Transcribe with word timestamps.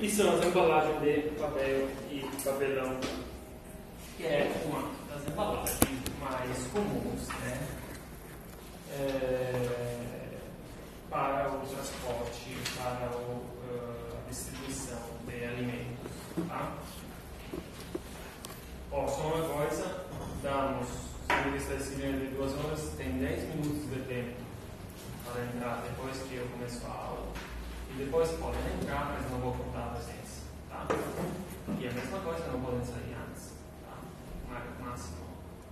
Isso 0.00 0.22
são 0.22 0.34
as 0.34 0.46
embalagens 0.46 0.98
de 1.02 1.30
papel 1.38 1.86
e 2.10 2.24
papelão, 2.42 2.98
que 4.16 4.24
é 4.24 4.50
uma 4.64 4.90
das 5.10 5.28
embalagens 5.28 5.78
mais 6.18 6.66
comuns 6.72 7.28
né? 7.28 7.68
É, 8.92 10.38
para 11.10 11.50
o 11.50 11.60
transporte, 11.66 12.56
para 12.78 13.10
o, 13.14 13.44
uh, 13.44 14.16
a 14.16 14.30
distribuição 14.30 15.02
de 15.28 15.44
alimentos. 15.44 16.48
Tá? 16.48 16.78
Ó, 18.90 19.06
só 19.06 19.20
uma 19.20 19.48
coisa, 19.54 20.06
damos, 20.42 20.88
se 20.88 21.56
está 21.58 21.74
decidindo 21.74 22.20
de 22.20 22.34
duas 22.34 22.52
horas, 22.54 22.94
tem 22.96 23.18
10 23.18 23.54
minutos 23.54 23.90
de 23.90 24.00
tempo 24.06 24.36
para 25.26 25.44
entrar 25.44 25.82
depois 25.82 26.16
que 26.22 26.36
eu 26.36 26.46
começo 26.52 26.86
a 26.86 26.88
aula. 26.88 27.49
E 27.90 28.04
depois 28.04 28.30
podem 28.32 28.60
entrar, 28.80 29.12
mas 29.12 29.30
não 29.30 29.40
vou 29.40 29.52
contar 29.52 29.86
a 29.86 29.90
presença. 29.98 30.46
Tá? 30.70 30.86
E 31.78 31.86
a 31.86 31.92
mesma 31.92 32.18
coisa, 32.20 32.46
não 32.52 32.60
podem 32.62 32.84
sair 32.84 33.16
antes. 33.18 33.52
Tá? 33.82 33.98
Máximo 34.80 35.26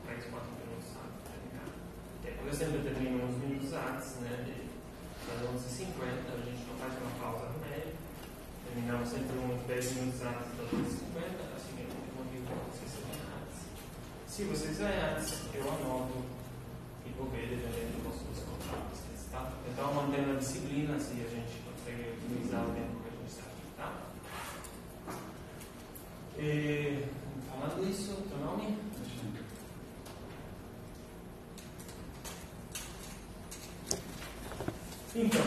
3, 0.06 0.24
4 0.26 0.48
minutos 0.58 0.90
antes 0.98 1.16
de 1.16 1.30
terminar. 1.30 1.68
Eu 2.44 2.54
sempre 2.54 2.78
termino 2.82 3.24
uns 3.24 3.36
minutos 3.38 3.72
antes, 3.72 4.16
né? 4.22 4.64
Das 5.28 5.48
11h50, 5.48 5.94
a 6.32 6.44
gente 6.44 6.64
não 6.66 6.76
faz 6.78 6.92
uma 6.98 7.10
pausa 7.20 7.52
no 7.52 7.58
meio. 7.60 7.92
Terminamos 8.64 9.08
sempre 9.08 9.38
uns 9.38 9.66
10 9.66 9.92
minutos 9.92 10.22
antes 10.22 10.46
das 10.56 10.68
11h50 10.72 11.48
se 14.38 14.44
vocês 14.44 14.76
saem 14.76 14.94
antes, 15.02 15.34
eu 15.52 15.66
anoto 15.66 16.22
e 17.04 17.10
vou 17.18 17.26
ver 17.26 17.58
dependendo 17.58 18.06
dos 18.06 18.22
seus 18.22 18.46
contratos. 18.46 19.00
Tá? 19.32 19.50
Então, 19.66 19.92
mantendo 19.92 20.30
a 20.30 20.34
disciplina, 20.38 20.94
assim 20.94 21.24
a 21.24 21.28
gente 21.28 21.58
otimizar 22.28 22.62
o 22.62 22.72
tempo 22.72 23.02
que 23.02 23.08
a 23.08 23.10
gente 23.10 23.40
aqui. 23.40 23.66
Tá? 23.76 23.92
E, 26.38 27.06
falando 27.48 27.90
isso, 27.90 28.22
teu 28.28 28.38
nome? 28.38 28.76
Então, 35.14 35.40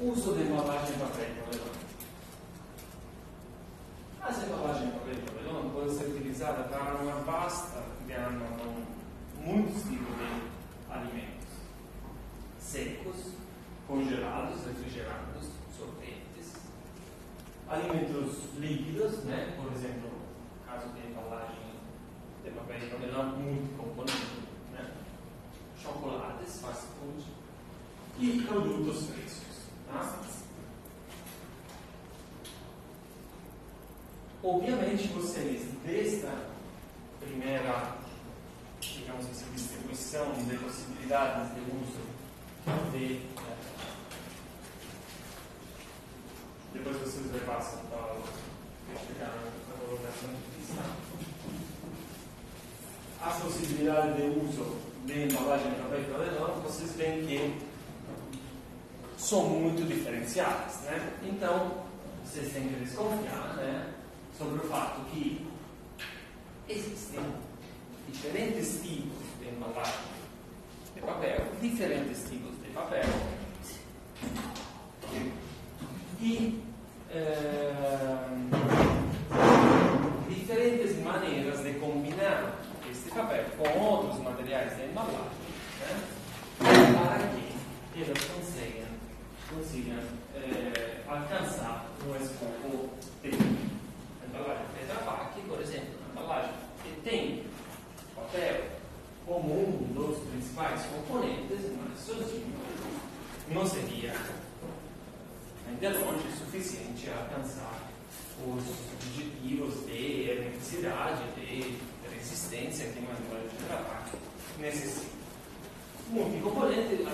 uso 0.00 0.34
de 0.34 0.42
embalagem 0.44 0.92
de 0.92 0.98
papel 1.00 1.26
papelão. 1.44 1.66
As 4.22 4.42
embalagens 4.42 4.92
de 4.92 4.98
papel 4.98 5.14
papelão 5.26 5.70
podem 5.70 5.98
ser 5.98 6.04
utilizadas 6.06 6.66
para 6.68 6.94
uma 6.94 7.16
vasta 7.22 7.82
gama, 8.06 8.46
muitos 9.44 9.82
tipos 9.82 10.16
de 10.16 10.92
alimentos 10.92 11.36
secos, 12.60 13.32
congelados, 13.86 14.64
refrigerados, 14.66 15.55
alimentos 17.68 18.36
líquidos, 18.58 19.24
né? 19.24 19.56
por 19.56 19.72
exemplo, 19.72 20.10
caso 20.66 20.88
de 20.90 21.06
embalagem 21.08 21.56
de 22.44 22.50
papel 22.50 22.80
de 22.80 22.86
papelão 22.86 23.36
multicomponente, 23.36 24.42
né? 24.72 24.92
chocolates, 25.82 26.60
fast 26.60 26.86
food 26.98 27.24
e 28.18 28.42
produtos 28.42 29.06
frescos. 29.06 29.66
Tá? 29.88 30.26
Obviamente, 34.42 35.08
vocês, 35.08 35.64
desta 35.84 36.32
primeira, 37.18 37.96
digamos 38.80 39.26
assim, 39.26 39.46
distribuição 39.52 40.32
de 40.34 40.56
possibilidades 40.56 41.52
de 41.54 41.60
uso 41.62 42.16
de. 42.92 43.14
Eh, 43.14 43.56
depois 46.74 46.96
vocês 46.98 47.32
repassam 47.32 47.80
para 47.86 48.14
chegar 49.04 49.34
na 49.34 49.84
colocação 49.84 50.30
de 50.30 50.60
vista. 50.60 50.82
As 53.20 53.40
possibilidades 53.40 54.16
de 54.16 54.22
uso 54.22 54.76
de 55.06 55.24
embalagem 55.24 55.70
de 55.72 55.76
papel 55.76 56.00
e 56.00 56.04
papelão, 56.04 56.60
vocês 56.60 56.92
veem 56.92 57.26
que 57.26 57.66
são 59.26 59.48
muito 59.48 59.84
diferenciadas, 59.86 60.82
né? 60.82 61.12
Então, 61.24 61.72
vocês 62.24 62.52
têm 62.52 62.68
que 62.68 62.84
desconfiar, 62.84 63.54
né? 63.56 63.92
Sobre 64.38 64.64
o 64.64 64.68
fato 64.68 65.00
que 65.10 65.44
existem 66.68 67.24
diferentes 68.08 68.80
tipos 68.82 69.18
de 69.40 69.48
embalagem 69.48 69.94
de 70.94 71.00
papel, 71.00 71.40
diferentes 71.60 72.28
tipos 72.28 72.56
de 72.62 72.70
papel 72.72 73.04
e 76.20 76.62
é, 77.10 77.72
diferentes 80.28 81.02
maneiras 81.02 81.64
de 81.64 81.72
combinar 81.80 82.60
este 82.88 83.10
papel 83.10 83.44
com 83.58 83.78
outros 83.80 84.22
materiais 84.22 84.76
de 84.76 84.84
embalagem 84.84 85.18
né, 85.80 86.06
para 86.60 87.26
que 87.28 88.00
eles 88.00 88.24
consigam, 88.24 88.86
consigam 89.48 89.98
é, 90.34 91.02
alcançar 91.08 91.86
um 92.06 92.16
escopo 92.16 92.90
de 93.22 93.30
embalagem 94.26 94.66
Tetra 94.78 95.02
Pak, 95.04 95.40
por 95.48 95.60
exemplo, 95.60 95.94
uma 96.12 96.22
embalagem 96.22 96.52
que 96.82 97.00
tem 97.00 97.44
papel 98.14 98.64
como 99.24 99.54
um 99.54 99.92
dos 99.94 100.18
principais 100.28 100.82
componentes, 100.86 101.60
mas 101.80 101.98
sozinho 101.98 102.54
não 103.48 103.66
seria 103.66 104.14
ainda 105.68 105.98
longe 106.00 106.30
suficiente 106.36 107.08
a 107.10 107.18
alcançar 107.22 107.88
os 108.44 108.62
objetivos 108.92 109.86
de 109.86 110.30
hermeticidade, 110.30 111.22
de 111.34 111.78
resistência 112.14 112.86
que 112.90 112.98
uma 112.98 113.12
embalagem 113.12 113.48
Tetra 113.58 113.76
Pak 113.78 114.18
necessita. 114.58 115.16
Multicomponente, 116.08 117.04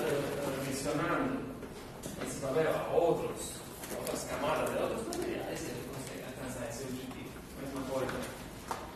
mencionando 0.67 1.53
esse 2.27 2.41
papel 2.41 2.71
a 2.77 2.95
outros, 2.95 3.53
outras 3.97 4.25
camadas 4.25 4.69
de 4.71 4.83
outros 4.83 5.07
materiais, 5.09 5.61
ele 5.63 5.89
consegue 5.89 6.25
alcançar 6.27 6.69
esse 6.69 6.83
objetivo. 6.83 7.31
Mesma 7.59 7.81
coisa 7.91 8.21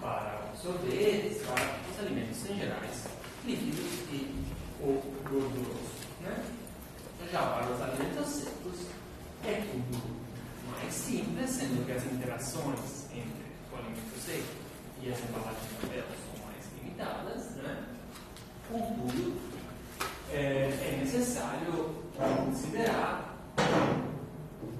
para 0.02 0.52
os 0.52 0.60
sorvetes, 0.60 1.42
para 1.46 1.78
os 1.90 1.98
alimentos 1.98 2.50
em 2.50 2.58
gerais, 2.58 3.04
líquidos 3.46 3.86
e 4.12 4.44
ou 4.82 5.02
gorduroso. 5.24 5.96
Né? 6.20 6.44
Já 7.32 7.40
para 7.40 7.72
os 7.72 7.80
alimentos 7.80 8.28
secos, 8.28 8.86
é 9.46 9.62
tudo 9.62 10.02
mais 10.70 10.92
simples, 10.92 11.50
sendo 11.50 11.86
que 11.86 11.92
entre 12.64 14.16
o 14.16 14.18
seco 14.18 14.66
e 15.02 15.12
as 15.12 15.18
embalagens 15.18 15.68
de 15.68 15.74
papel 15.86 16.04
são 16.24 16.46
mais 16.46 16.64
limitadas. 16.82 17.56
Né? 17.56 17.84
Contudo, 18.70 19.36
é, 20.32 20.70
é 20.70 20.98
necessário 21.00 21.94
considerar 22.16 23.36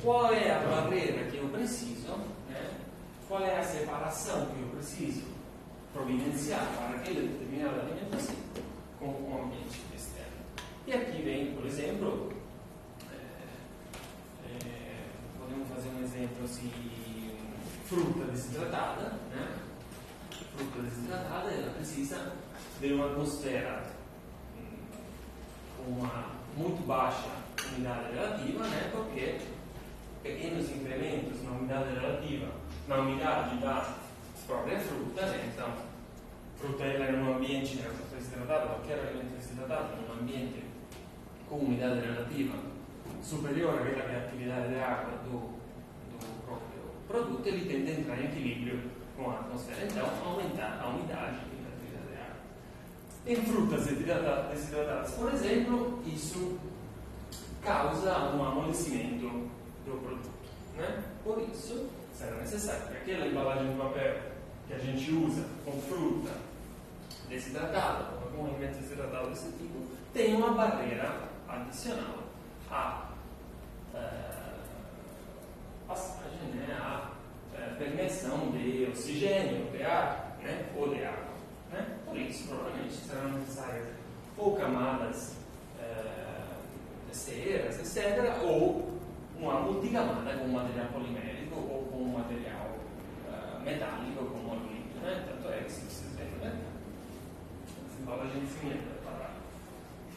qual 0.02 0.32
é 0.32 0.52
a 0.52 0.58
barreira 0.60 1.30
que 1.30 1.36
eu 1.36 1.48
preciso, 1.48 2.16
né? 2.48 2.70
qual 3.28 3.42
é 3.42 3.58
a 3.58 3.62
separação 3.62 4.46
que 4.46 4.62
eu 4.62 4.68
preciso 4.68 5.24
providenciar 5.92 6.66
para 6.76 6.96
aquele 6.98 7.28
determinado 7.28 7.80
alimento 7.80 8.16
assim, 8.16 8.36
com 8.98 9.06
o 9.06 9.42
ambiente 9.44 9.80
externo. 9.94 10.32
E 10.86 10.92
aqui 10.92 11.22
vem, 11.22 11.54
por 11.54 11.64
exemplo, 11.64 12.32
é, 13.10 13.16
é, 14.46 15.04
podemos 15.38 15.68
fazer 15.68 15.88
um 15.88 16.04
exemplo 16.04 16.44
assim, 16.44 16.70
fruta 17.88 18.24
desidratada, 18.30 19.12
né? 19.30 19.58
Fruta 20.56 20.82
desidratada, 20.82 21.50
ela 21.50 21.72
precisa 21.74 22.32
de 22.80 22.92
uma 22.92 23.06
atmosfera 23.06 23.84
com 25.76 25.92
uma 25.92 26.36
muito 26.56 26.84
baixa 26.86 27.28
umidade 27.72 28.12
relativa, 28.12 28.66
né? 28.66 28.90
Porque 28.92 29.38
pequenos 30.22 30.70
incrementos 30.70 31.42
na 31.44 31.50
umidade 31.52 31.94
relativa, 31.94 32.52
na 32.88 32.96
umidade 32.96 33.56
da 33.58 33.94
própria 34.46 34.80
fruta, 34.80 35.26
né? 35.26 35.52
Então, 35.52 35.72
fruta 36.58 36.84
ela 36.84 37.04
é 37.04 37.12
num 37.12 37.36
ambiente 37.36 37.76
né, 37.76 37.90
desidratado, 38.16 38.68
qualquer 38.68 38.98
alimento 38.98 39.36
desidratado, 39.38 39.96
num 40.02 40.20
ambiente 40.20 40.64
com 41.48 41.56
umidade 41.56 42.00
relativa 42.00 42.58
superior 43.22 43.74
àquela 43.74 44.02
que 44.02 44.12
é 44.12 44.16
a 44.16 44.26
atividade 44.26 44.68
de 44.68 44.80
água 44.80 45.18
do, 45.24 45.30
do 45.30 45.38
próprio 45.38 45.55
produto, 47.16 47.46
ele 47.46 47.64
tende 47.66 47.90
a 47.90 47.94
entrar 47.94 48.20
em 48.20 48.24
equilíbrio 48.26 48.80
com 49.16 49.30
a 49.30 49.34
atmosfera. 49.40 49.86
Então, 49.86 50.06
aumentar 50.24 50.80
a 50.82 50.88
umidade 50.88 51.36
e 51.36 51.64
a 51.64 51.68
atividade 51.72 52.10
de 52.10 52.16
água. 52.16 52.36
Em 53.26 53.36
frutas 53.36 53.86
desidratadas, 53.86 55.10
por 55.12 55.32
exemplo, 55.32 56.02
isso 56.06 56.58
causa 57.62 58.34
um 58.34 58.44
amolecimento 58.44 59.48
do 59.84 60.00
produto. 60.02 60.30
Né? 60.76 61.02
Por 61.24 61.42
isso, 61.50 61.88
será 62.14 62.36
necessário 62.36 62.86
que 62.88 62.96
aquela 62.96 63.26
embalagem 63.26 63.72
de 63.72 63.78
papel 63.78 64.16
que 64.68 64.74
a 64.74 64.78
gente 64.78 65.10
usa 65.12 65.44
com 65.64 65.72
fruta 65.82 66.32
desidratada, 67.28 68.04
com 68.36 68.46
alimento 68.46 68.78
desidratado 68.78 69.30
desse 69.30 69.50
tipo, 69.52 69.86
tenha 70.12 70.36
uma 70.36 70.52
barreira 70.52 71.28
adicional 71.48 72.18
à 72.70 73.08
uh, 73.94 74.35
passagem, 75.86 76.50
né? 76.54 76.76
comunicação 78.06 78.50
de 78.50 78.86
oxigênio, 78.88 79.70
de 79.70 79.82
ar 79.82 80.36
né? 80.42 80.66
ou 80.76 80.94
de 80.94 81.04
água. 81.04 81.34
Né? 81.72 81.86
Por 82.04 82.16
isso, 82.16 82.48
provavelmente 82.48 82.94
serão 82.94 83.30
necessárias 83.30 83.88
ou 84.36 84.54
camadas 84.54 85.34
eh, 85.80 86.44
ceras, 87.10 87.78
etc., 87.78 88.42
ou 88.42 88.96
uma 89.38 89.60
multicamada 89.60 90.34
com 90.34 90.48
material 90.48 90.86
polimérico 90.92 91.56
ou 91.56 91.86
com 91.90 92.04
material 92.04 92.76
uh, 93.28 93.60
metálico 93.62 94.24
como 94.24 94.52
alumínio. 94.52 94.96
Né? 95.02 95.26
Tanto 95.26 95.52
é 95.52 95.62
que 95.62 95.72
se 95.72 96.04
no 96.04 96.16
mercado, 96.16 96.58
as 97.66 98.00
embalagens 98.00 98.50
finas 98.60 98.80
para, 99.04 99.30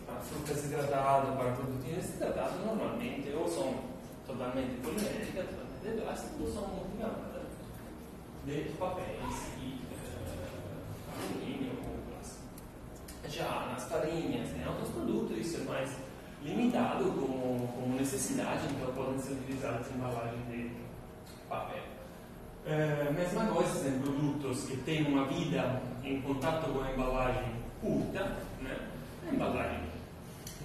para 0.06 0.22
fruta 0.22 0.54
desidratada, 0.54 1.32
para 1.32 1.52
produtos 1.52 1.84
desidratados, 1.84 2.66
normalmente 2.66 3.30
ou 3.34 3.48
são 3.48 3.89
totalmente 4.30 4.80
poliméricas, 4.82 5.48
totalmente 5.84 6.30
ou 6.40 6.54
são 6.54 6.68
multicamadas 6.68 7.50
de 8.46 8.72
papéis 8.78 9.18
e 9.60 9.82
uh, 9.90 10.44
alumínio 11.18 11.72
ou 11.84 12.14
plástico. 12.14 12.44
Já 13.28 13.68
nas 13.72 13.86
farinhas 13.86 14.50
em 14.56 14.68
outros 14.68 14.90
produtos, 14.90 15.38
isso 15.38 15.62
é 15.62 15.64
mais 15.64 15.90
limitado 16.44 17.06
como, 17.06 17.68
como 17.68 17.96
necessidade, 17.96 18.68
então 18.70 18.94
podem 18.94 19.20
ser 19.20 19.34
utilizadas 19.34 19.88
embalagens 19.92 20.48
de 20.48 20.72
papel. 21.50 21.84
É, 22.66 23.12
mesma 23.12 23.48
coisa 23.48 23.90
em 23.90 24.00
produtos 24.00 24.64
que 24.66 24.78
têm 24.78 25.08
uma 25.08 25.26
vida 25.26 25.82
em 26.04 26.22
contato 26.22 26.72
com 26.72 26.82
a 26.82 26.92
embalagem 26.92 27.56
curta, 27.82 28.38
né? 28.62 28.78
a 29.28 29.34
embalagem 29.34 29.90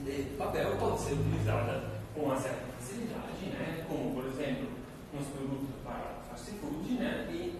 de 0.04 0.22
papel 0.36 0.76
pode 0.76 1.00
ser 1.00 1.14
utilizada 1.14 1.82
com 2.14 2.22
uma 2.22 2.36
certa 2.36 2.73
facilidade, 2.94 3.46
né? 3.46 3.84
como 3.88 4.14
por 4.14 4.26
exemplo 4.26 4.68
nos 5.12 5.26
produtos 5.28 5.68
para 5.82 6.14
fast 6.30 6.50
food 6.52 6.92
né? 6.94 7.28
e 7.30 7.58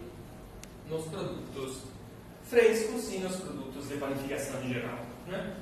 nos 0.89 1.07
produtos 1.07 1.83
frescos 2.45 3.13
e 3.13 3.19
nos 3.19 3.37
produtos 3.37 3.89
de 3.89 3.97
panificação 3.97 4.63
geral. 4.63 4.99
Né? 5.27 5.57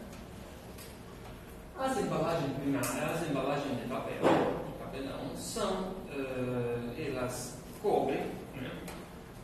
As 1.78 1.96
embalagens 1.98 2.56
primárias, 2.58 3.22
as 3.22 3.30
embalagens 3.30 3.80
de 3.80 3.88
papel, 3.88 4.20
de 4.20 4.72
papelão, 4.78 5.36
são, 5.36 5.94
uh, 6.10 6.92
elas 6.98 7.58
cobrem 7.80 8.26
né, 8.54 8.70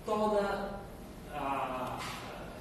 toda 0.05 0.79
a, 1.33 1.99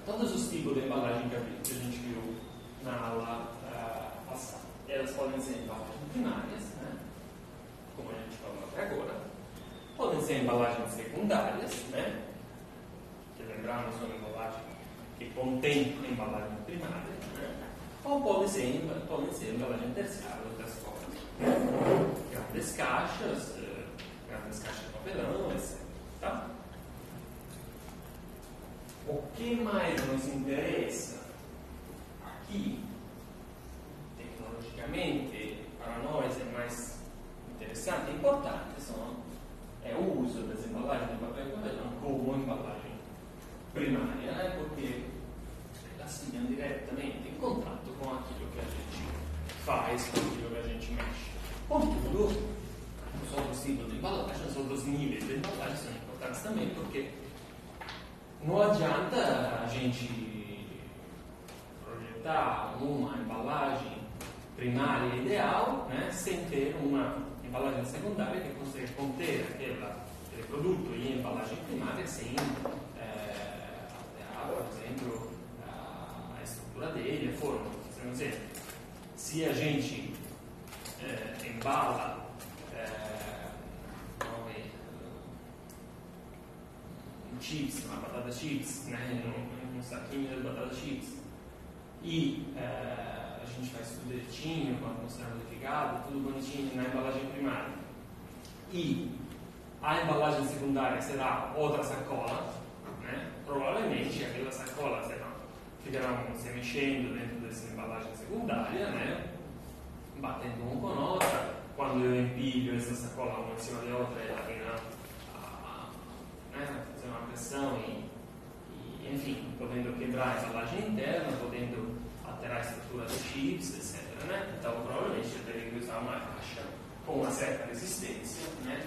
todos 0.06 0.34
os 0.34 0.50
tipos 0.50 0.74
de 0.74 0.86
embalagem 0.86 1.30
que 1.30 1.36
a 1.36 1.76
gente 1.76 1.98
viu 1.98 2.36
na 2.84 2.98
aula 2.98 3.52
uh, 3.66 4.30
passada. 4.30 4.64
Elas 4.88 5.12
podem 5.12 5.40
ser 5.42 5.64
embalagens 5.64 5.98
primárias, 6.14 6.77
né, 8.54 8.68
até 8.72 8.82
agora, 8.84 9.14
podem 9.96 10.22
ser 10.22 10.44
embalagens 10.44 10.90
secundárias, 10.92 11.72
né, 11.92 12.22
que 13.36 13.44
lembramos 13.44 13.96
uma 13.96 14.16
embalagem 14.16 14.62
que 15.18 15.30
contém 15.32 15.98
a 16.04 16.08
embalagem 16.08 16.58
primária, 16.66 17.18
ou 18.04 18.22
pode 18.22 18.50
ser, 18.50 18.82
podem 19.08 19.34
ser 19.34 19.56
embalagem 19.56 19.92
terciária 19.92 20.42
outras 20.50 20.76
formas. 20.76 20.98
Grandes 22.32 22.72
caixas, 22.74 23.56
eh, 23.58 23.86
grandes 24.30 24.60
caixas 24.60 24.82
de 24.82 24.94
papelão, 24.94 25.52
etc. 25.52 25.78
Tá? 26.22 26.48
O 29.08 29.22
que 29.36 29.56
mais 29.56 30.06
nos 30.08 30.28
interessa 30.28 31.27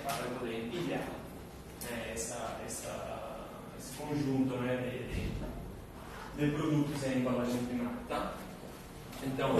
para 0.02 0.38
poder 0.38 0.66
empilhar 0.66 1.06
né? 1.82 2.12
essa, 2.12 2.58
essa, 2.66 3.46
esse 3.78 3.96
conjunto 3.96 4.56
né? 4.56 4.76
de, 4.76 5.14
de, 5.14 6.46
de 6.46 6.56
produtos 6.56 7.02
em 7.04 7.18
embalagem 7.18 7.64
primária. 7.66 7.98
Tá? 8.08 8.34
Então, 9.22 9.50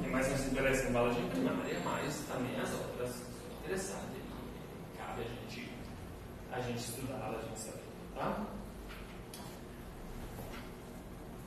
quem 0.00 0.10
mais 0.10 0.30
nos 0.30 0.46
interessa 0.46 0.86
em 0.86 0.90
embalagem 0.90 1.28
primária, 1.28 1.80
mas 1.84 2.24
também 2.28 2.58
as 2.60 2.72
outras 2.72 3.10
são 3.10 3.58
interessantes 3.62 4.08
e 4.16 4.98
cabe 4.98 5.22
a 5.22 5.24
gente, 5.24 5.70
a 6.50 6.60
gente 6.60 6.78
estudar, 6.78 7.16
a 7.16 7.42
gente 7.46 7.58
saber. 7.58 7.82
Tá? 8.14 8.46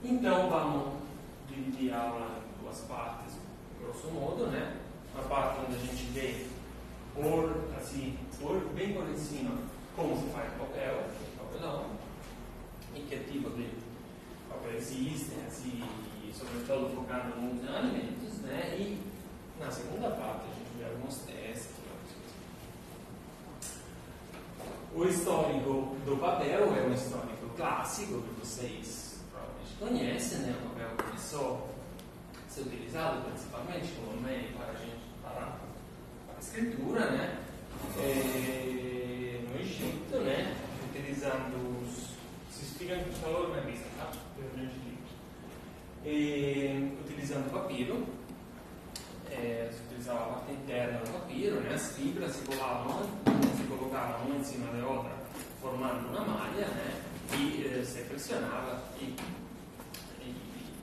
Então, 0.04 0.50
vamos 0.50 0.94
dividir 1.48 1.92
a 1.94 2.02
aula 2.02 2.40
em 2.48 2.64
duas 2.64 2.82
partes, 2.82 3.34
grosso 3.82 4.08
modo, 4.10 4.48
né? 4.48 4.78
Uma 5.14 5.24
parte 5.24 5.66
onde 5.66 5.76
a 5.76 5.80
gente 5.80 6.06
vê 6.12 6.46
por, 7.16 7.70
assim, 7.78 8.16
por, 8.40 8.60
bem 8.74 8.94
por 8.94 9.08
cima, 9.16 9.58
como 9.96 10.16
se 10.16 10.30
faz 10.30 10.52
papel, 10.54 11.04
papelão, 11.38 11.86
e 12.96 13.00
que 13.02 13.18
tipo 13.32 13.50
de 13.52 13.70
papel 14.50 14.76
existem, 14.78 15.38
assim, 15.48 15.84
sobretudo 16.38 16.94
focando 16.96 17.36
nos 17.38 17.70
alimentos, 17.70 18.40
né? 18.40 18.76
E 18.78 19.02
na 19.60 19.72
segunda 19.72 20.10
parte 20.12 20.44
a 20.44 20.54
gente 20.54 20.78
vê 20.78 20.86
alguns 20.86 21.18
testes. 21.20 21.76
O 24.94 25.04
histórico 25.04 25.98
do 26.06 26.18
papel 26.18 26.74
é 26.74 26.88
um 26.88 26.94
histórico 26.94 27.50
clássico 27.58 28.22
que 28.22 28.40
vocês 28.40 29.20
provavelmente 29.30 29.76
conhecem, 29.80 30.40
né? 30.40 30.56
O 30.64 30.70
papel 30.70 30.90
começou 30.98 31.70
a 32.34 32.50
ser 32.50 32.62
utilizado 32.62 33.22
principalmente 33.30 33.94
como 33.96 34.22
meio 34.22 34.54
para 34.54 34.72
a 34.72 34.76
gente 34.76 35.06
para 35.22 35.58
a 36.36 36.40
escritura, 36.40 37.12
né? 37.12 37.46
É, 38.00 39.40
no 39.50 39.60
Egito, 39.60 40.18
né? 40.20 40.56
Utilizando 40.90 41.82
os. 41.82 42.16
Ficam 42.78 42.98
com 43.00 43.10
o 43.10 43.34
valor 43.34 43.56
na 43.56 43.62
vista, 43.62 43.86
tá? 43.98 44.12
e, 46.06 46.94
utilizando 47.04 47.52
papiro, 47.52 48.06
é, 49.32 49.70
se 49.72 49.82
utilizava 49.86 50.24
a 50.24 50.28
parte 50.36 50.52
interna 50.54 51.00
do 51.00 51.12
papiro, 51.12 51.62
né, 51.62 51.74
as 51.74 51.96
fibras 51.96 52.32
se 52.32 52.46
colavam, 52.46 53.10
se 53.58 53.64
colocavam 53.68 54.28
uma 54.28 54.36
em 54.36 54.44
cima 54.44 54.72
da 54.72 54.88
outra, 54.88 55.12
formando 55.62 56.10
uma 56.10 56.22
malha, 56.22 56.68
né, 56.68 57.02
e 57.34 57.66
eh, 57.66 57.84
se 57.84 58.02
pressionava 58.04 58.84
e, 59.02 59.16
e, 60.22 60.36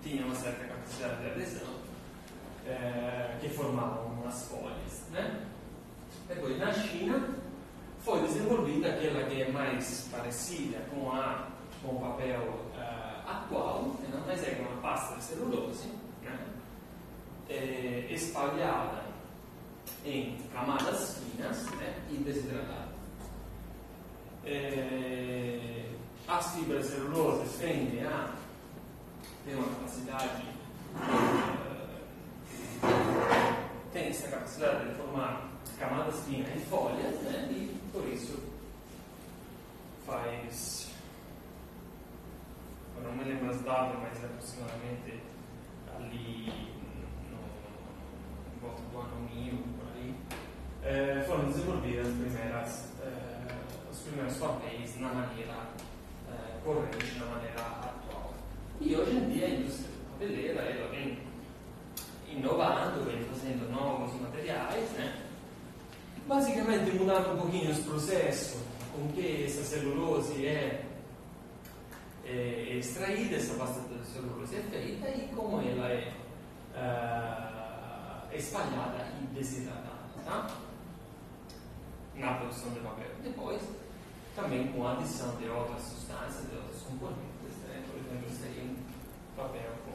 tinha 0.03 0.27
uma 0.27 0.35
certa 0.35 0.65
capacidade 0.65 1.23
de 1.23 1.31
adesão, 1.31 1.75
eh, 2.67 3.37
que 3.41 3.49
formavam 3.49 4.07
umas 4.07 4.49
folhas. 4.49 5.05
Né? 5.13 5.47
Depois, 6.35 6.59
na 6.59 6.73
China, 6.73 7.29
foi 8.01 8.21
desenvolvida 8.23 8.89
aquela 8.89 9.25
que 9.25 9.43
é 9.43 9.51
mais 9.51 10.09
parecida 10.11 10.79
com, 10.91 11.13
a, 11.13 11.49
com 11.83 11.97
o 11.97 12.01
papel 12.01 12.41
uh, 12.41 13.31
atual, 13.31 13.97
não 14.11 14.27
mais 14.27 14.43
é 14.43 14.59
uma 14.61 14.81
pasta 14.81 15.17
de 15.17 15.25
celulose, 15.25 15.89
né? 16.23 16.39
é, 17.51 18.07
espalhada 18.11 19.05
em 20.05 20.39
camadas 20.53 21.19
finas 21.19 21.65
né? 21.73 21.95
e 22.11 22.17
desidratada. 22.17 22.93
É, 24.45 25.85
as 26.27 26.55
fibras 26.55 26.87
celulosas 26.87 27.57
tendem 27.59 28.05
a 28.05 28.33
ter 29.45 29.55
uma 29.55 29.69
capacidade, 29.69 30.43
uh, 30.97 31.93
tem 33.93 34.09
essa 34.09 34.29
capacidade 34.29 34.89
de 34.89 34.95
formar 34.97 35.52
camadas 35.83 36.21
finas 36.27 36.49
em 36.55 36.61
folhas, 36.61 37.21
né? 37.23 37.49
E 37.51 37.77
por 37.93 38.07
isso 38.09 38.41
faz. 40.07 40.93
Eu 42.97 43.03
não 43.03 43.13
me 43.17 43.25
lembro 43.25 43.51
as 43.51 43.61
datas, 43.63 43.99
mas 44.01 44.23
é 44.23 44.27
aproximadamente 44.27 45.21
ali 45.97 46.53
no, 47.31 48.61
volta 48.61 48.83
do 48.83 48.99
ano 48.99 49.29
1000, 49.35 49.57
por 49.57 49.89
aí, 49.97 50.15
é, 50.85 51.25
foram 51.27 51.47
desenvolvidas 51.47 52.07
as 52.07 52.15
primeiras, 52.15 52.89
é, 53.03 53.91
os 53.91 53.99
primeiros 53.99 54.37
papéis 54.37 55.01
na 55.01 55.09
maneira 55.09 55.67
é, 56.31 56.61
corrente, 56.65 57.19
na 57.19 57.27
maneira 57.27 57.61
atual. 57.61 58.35
E 58.81 58.95
hoje 58.95 59.17
em 59.17 59.31
dia 59.31 59.47
a 59.47 59.51
indústria 59.51 59.91
papeleira 60.13 60.61
ela 60.61 60.89
vem 60.91 61.19
inovando, 62.29 63.05
vem 63.05 63.25
fazendo 63.25 63.69
novos 63.73 64.21
materiais, 64.21 64.89
né? 64.93 65.22
Basicamente 66.33 66.91
mudando 66.93 67.35
um 67.35 67.41
pouquinho 67.43 67.71
os 67.71 67.81
processos 67.81 68.63
com 68.95 69.07
que 69.13 69.45
essa 69.45 69.63
celulose 69.63 70.47
é, 70.47 70.83
é 72.25 72.77
extraída, 72.79 73.37
essa 73.37 73.53
pasta 73.55 73.81
de 73.83 74.07
celulose 74.07 74.57
é 74.57 74.63
feita 74.63 75.09
e 75.11 75.29
como 75.35 75.61
ela 75.61 75.89
é 75.89 76.11
uh, 76.75 78.35
espalhada 78.35 79.09
e 79.21 79.27
desidratada 79.35 80.09
tá? 80.25 80.51
na 82.15 82.35
produção 82.35 82.71
de 82.71 82.81
papel. 82.81 83.11
Depois, 83.23 83.61
também 84.35 84.69
com 84.69 84.87
a 84.87 84.93
adição 84.93 85.37
de 85.37 85.49
outras 85.49 85.83
substâncias, 85.83 86.49
de 86.49 86.57
outros 86.57 86.81
componentes, 86.83 87.57
né? 87.69 87.83
por 87.91 87.99
exemplo, 88.01 88.31
seria 88.31 88.65
um 88.65 88.77
papel 89.37 89.71
com. 89.85 89.93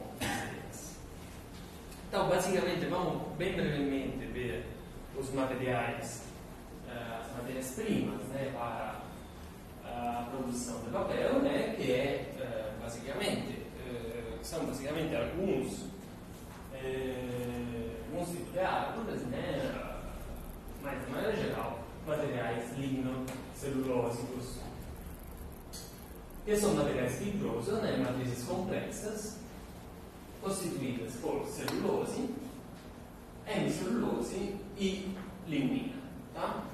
Então, 2.08 2.28
basicamente, 2.28 2.86
vamos 2.86 3.36
bem 3.36 3.54
brevemente 3.54 4.24
ver 4.26 4.64
os 5.18 5.32
materiais, 5.34 6.27
as 6.90 7.36
matérias-primas 7.36 8.22
né, 8.28 8.52
para 8.54 9.00
a 9.84 10.28
produção 10.30 10.80
de 10.82 10.90
papel, 10.90 11.40
né, 11.40 11.74
que 11.76 11.92
é 11.92 12.32
uh, 12.36 12.82
basicamente, 12.82 13.62
uh, 13.86 14.38
são 14.42 14.64
basicamente 14.66 15.14
alguns, 15.16 15.86
alguns 18.12 18.28
tipos 18.30 18.52
de 18.52 18.58
árvores, 18.60 19.22
né, 19.22 19.88
mas 20.82 21.04
de 21.04 21.10
maneira 21.10 21.36
geral, 21.36 21.80
materiais 22.06 22.78
ligno-celulósicos, 22.78 24.58
que 26.44 26.56
são 26.56 26.74
materiais 26.74 27.18
fibrosos, 27.18 27.82
né, 27.82 27.96
matrizes 27.98 28.44
complexas, 28.44 29.38
constituídas 30.40 31.14
por 31.16 31.46
celulose, 31.46 32.30
hemicelulose 33.46 34.56
e 34.78 35.14
lignina, 35.46 35.96
tá? 36.34 36.64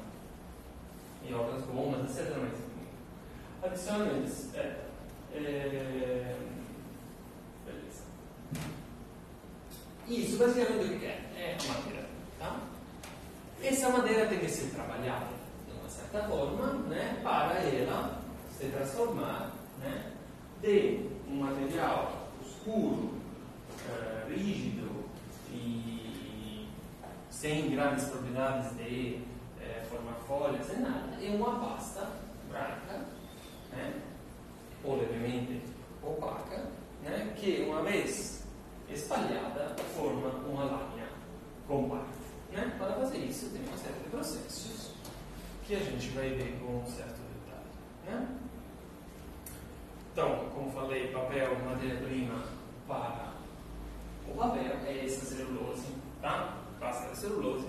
E 1.27 1.33
outras 1.35 1.65
gomas, 1.65 2.19
etc. 2.19 2.37
Mas, 2.39 3.71
adicionalmente, 3.71 4.33
é, 4.55 4.85
é, 5.35 6.37
beleza. 7.65 8.03
Isso 10.07 10.37
basicamente 10.39 10.95
o 10.95 11.01
que 11.01 11.07
é? 11.07 11.21
É 11.37 11.57
a 11.59 11.73
madeira, 11.73 12.07
tá? 12.39 12.61
Essa 13.63 13.89
madeira 13.89 14.27
tem 14.27 14.39
que 14.39 14.49
ser 14.49 14.75
trabalhada 14.75 15.27
de 15.67 15.73
uma 15.73 15.89
certa 15.89 16.29
forma, 16.29 16.73
né, 16.89 17.21
para 17.23 17.55
ela 17.63 18.21
se 18.57 18.67
transformar, 18.67 19.53
né, 19.81 20.13
de 20.61 21.09
um 21.27 21.37
material 21.37 22.29
escuro, 22.45 23.15
uh, 23.89 24.29
rígido 24.29 25.05
e 25.51 26.69
sem 27.31 27.71
grandes 27.71 28.05
propriedades 28.05 28.77
de 28.77 29.21
formar 29.95 30.15
folhas 30.27 30.73
e 30.73 30.81
nada, 30.81 31.17
é 31.23 31.31
uma 31.31 31.61
pasta 31.61 32.09
branca, 32.49 33.07
né, 33.73 34.03
ou 34.83 34.97
levemente 34.97 35.63
opaca, 36.03 36.71
né, 37.03 37.35
que 37.37 37.63
uma 37.69 37.83
vez 37.83 38.45
espalhada 38.89 39.75
forma 39.97 40.29
uma 40.47 40.65
lâmina 40.65 41.09
compacta. 41.67 42.25
Né? 42.53 42.75
Para 42.79 42.93
fazer 42.95 43.19
isso 43.19 43.51
tem 43.51 43.63
uma 43.67 43.77
série 43.77 43.95
de 43.95 44.11
processos 44.11 44.93
que 45.67 45.75
a 45.75 45.81
gente 45.81 46.09
vai 46.11 46.31
ver 46.31 46.59
com 46.61 46.79
um 46.79 46.87
certo 46.87 47.21
detalhe. 47.21 47.67
Né? 48.07 48.29
Então, 50.13 50.49
como 50.55 50.71
falei, 50.71 51.09
papel, 51.09 51.59
matéria-prima 51.65 52.45
para 52.87 53.35
o 54.29 54.37
papel 54.37 54.77
é 54.87 55.05
essa 55.05 55.25
celulose, 55.25 55.87
tá? 56.21 56.59
pasta 56.79 57.11
de 57.11 57.19
celulose 57.19 57.67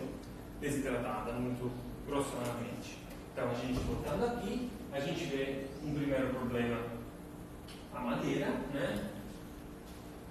desidratada 0.59 1.33
muito 1.33 1.71
grossolamente. 2.07 2.97
Então, 3.33 3.49
a 3.49 3.53
gente 3.53 3.79
voltando 3.79 4.25
aqui, 4.25 4.69
a 4.91 4.99
gente 4.99 5.25
vê 5.25 5.65
um 5.83 5.93
primeiro 5.93 6.29
problema, 6.29 6.79
a 7.93 7.99
madeira, 7.99 8.47
né? 8.73 9.11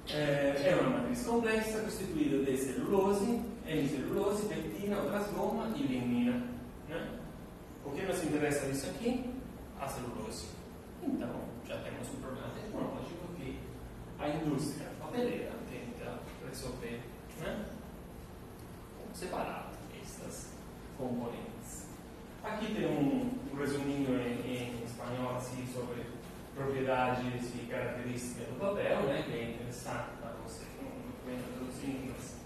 É, 0.08 0.70
é 0.70 0.78
uma 0.80 0.98
matriz 0.98 1.24
complexa 1.24 1.80
constituída 1.80 2.44
de 2.44 2.56
celulose, 2.56 3.40
hemicelulose, 3.66 4.46
pectina, 4.46 4.98
outras 4.98 5.30
goma 5.32 5.72
e 5.76 5.82
lignina. 5.82 6.46
Né? 6.88 7.18
O 7.84 7.90
que 7.90 8.02
nos 8.02 8.22
interessa 8.22 8.66
disso 8.66 8.86
aqui? 8.90 9.30
A 9.80 9.88
celulose. 9.88 10.48
Então, 11.02 11.40
já 11.66 11.78
temos 11.78 12.08
um 12.08 12.20
problema 12.20 12.48
tecnológico 12.50 13.28
que 13.36 13.58
a 14.18 14.28
indústria 14.28 14.88
papeleira 15.00 15.52
tenta 15.70 16.18
resolver. 16.46 17.00
Né? 17.40 17.64
separar 19.14 19.70
estas 20.02 20.50
componentes. 20.98 21.53
Aqui 22.44 22.74
tem 22.74 22.86
um, 22.86 23.30
um 23.50 23.56
resuminho 23.56 24.20
em, 24.20 24.46
em, 24.46 24.84
espanhol 24.84 25.34
assim, 25.36 25.66
sobre 25.72 26.02
propriedades 26.54 27.50
e 27.54 27.66
características 27.66 28.46
do 28.48 28.60
papel, 28.60 29.00
né, 29.04 29.24
que 29.26 29.32
é 29.32 29.50
interessante 29.50 30.10
para 30.20 30.32
você, 30.44 30.64
não 30.82 30.90
vem 31.26 31.38
traduzindo, 31.42 32.12
mas 32.12 32.36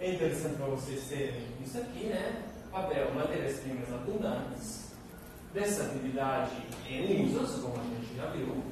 é 0.00 0.14
interessante 0.14 0.56
para 0.56 0.66
vocês 0.66 1.08
terem 1.08 1.46
isso 1.62 1.76
aqui, 1.76 2.06
né? 2.06 2.42
Papel, 2.72 3.14
matérias-primas 3.14 3.92
abundantes, 3.92 4.92
versatilidade 5.52 6.56
em 6.88 7.26
usos, 7.26 7.62
como 7.62 7.74
a 7.78 7.84
gente 7.84 8.16
já 8.16 8.30
viu, 8.30 8.64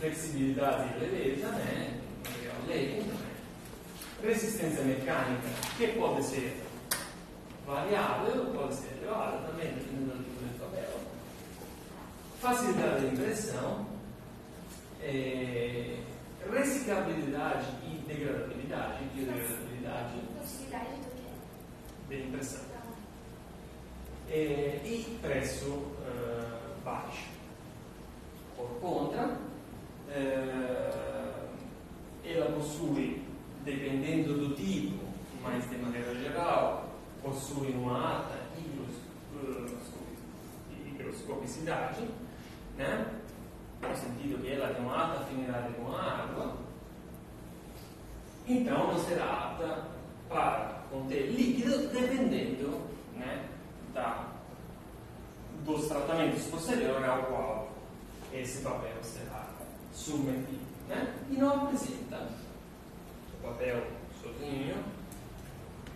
flexibilidade 0.00 0.94
e 0.94 0.98
leveza, 0.98 1.48
né? 1.52 2.00
Material 2.24 2.56
leve, 2.66 3.00
né? 3.02 3.16
resistência 4.22 4.82
mecânica, 4.82 5.48
que 5.76 5.88
pode 5.88 6.24
ser 6.24 6.65
variável, 7.66 8.46
pode 8.54 8.74
ser 8.74 8.96
elevada 9.02 9.38
também, 9.48 9.74
dependendo 9.74 10.14
do 10.14 10.52
de 10.52 10.58
tabela. 10.58 11.00
Facilidade 12.40 13.00
de 13.00 13.14
impressão, 13.14 13.86
é, 15.02 15.98
reciclabilidade 16.50 17.66
e 17.84 17.98
degradabilidade, 18.06 19.04
biodegradabilidade. 19.14 20.20
Possibilidade 20.38 20.90
do 20.90 21.10
quê? 21.10 21.28
De 22.08 22.22
impressão. 22.22 22.64
É, 24.28 24.80
e 24.84 25.18
preço 25.22 25.66
uh, 25.66 26.80
baixo. 26.84 27.28
Por 28.56 28.68
contra, 28.80 29.24
uh, 29.24 29.38
ela 32.24 32.50
possui 32.52 33.22
dependendo 33.64 34.34
do 34.34 34.54
tipo, 34.54 35.04
mas 35.42 35.68
de 35.68 35.76
maneira 35.76 36.14
geral, 36.14 36.85
possui 37.26 37.72
uma 37.72 38.18
alta 38.18 38.38
higroscopicidade, 40.84 42.08
né? 42.78 43.20
no 43.82 43.96
sentido 43.96 44.40
que 44.40 44.52
ela 44.52 44.72
tem 44.72 44.84
uma 44.84 44.96
alta 44.96 45.22
afinidade 45.22 45.74
com 45.74 45.92
a 45.92 46.02
água, 46.02 46.56
então 48.46 48.92
não 48.92 49.04
será 49.04 49.24
apta 49.24 49.88
para 50.28 50.82
conter 50.90 51.32
líquido 51.32 51.88
dependendo 51.88 52.80
né, 53.16 53.48
da, 53.92 54.28
dos 55.64 55.88
tratamentos 55.88 56.44
posteriores 56.44 57.08
ao 57.08 57.22
qual 57.24 57.72
esse 58.32 58.62
papel 58.62 59.02
será 59.02 59.48
submetido. 59.92 60.64
Né? 60.88 61.12
E 61.30 61.34
não 61.34 61.64
apresenta 61.64 62.28
papel 63.42 63.84
sozinho, 64.22 64.76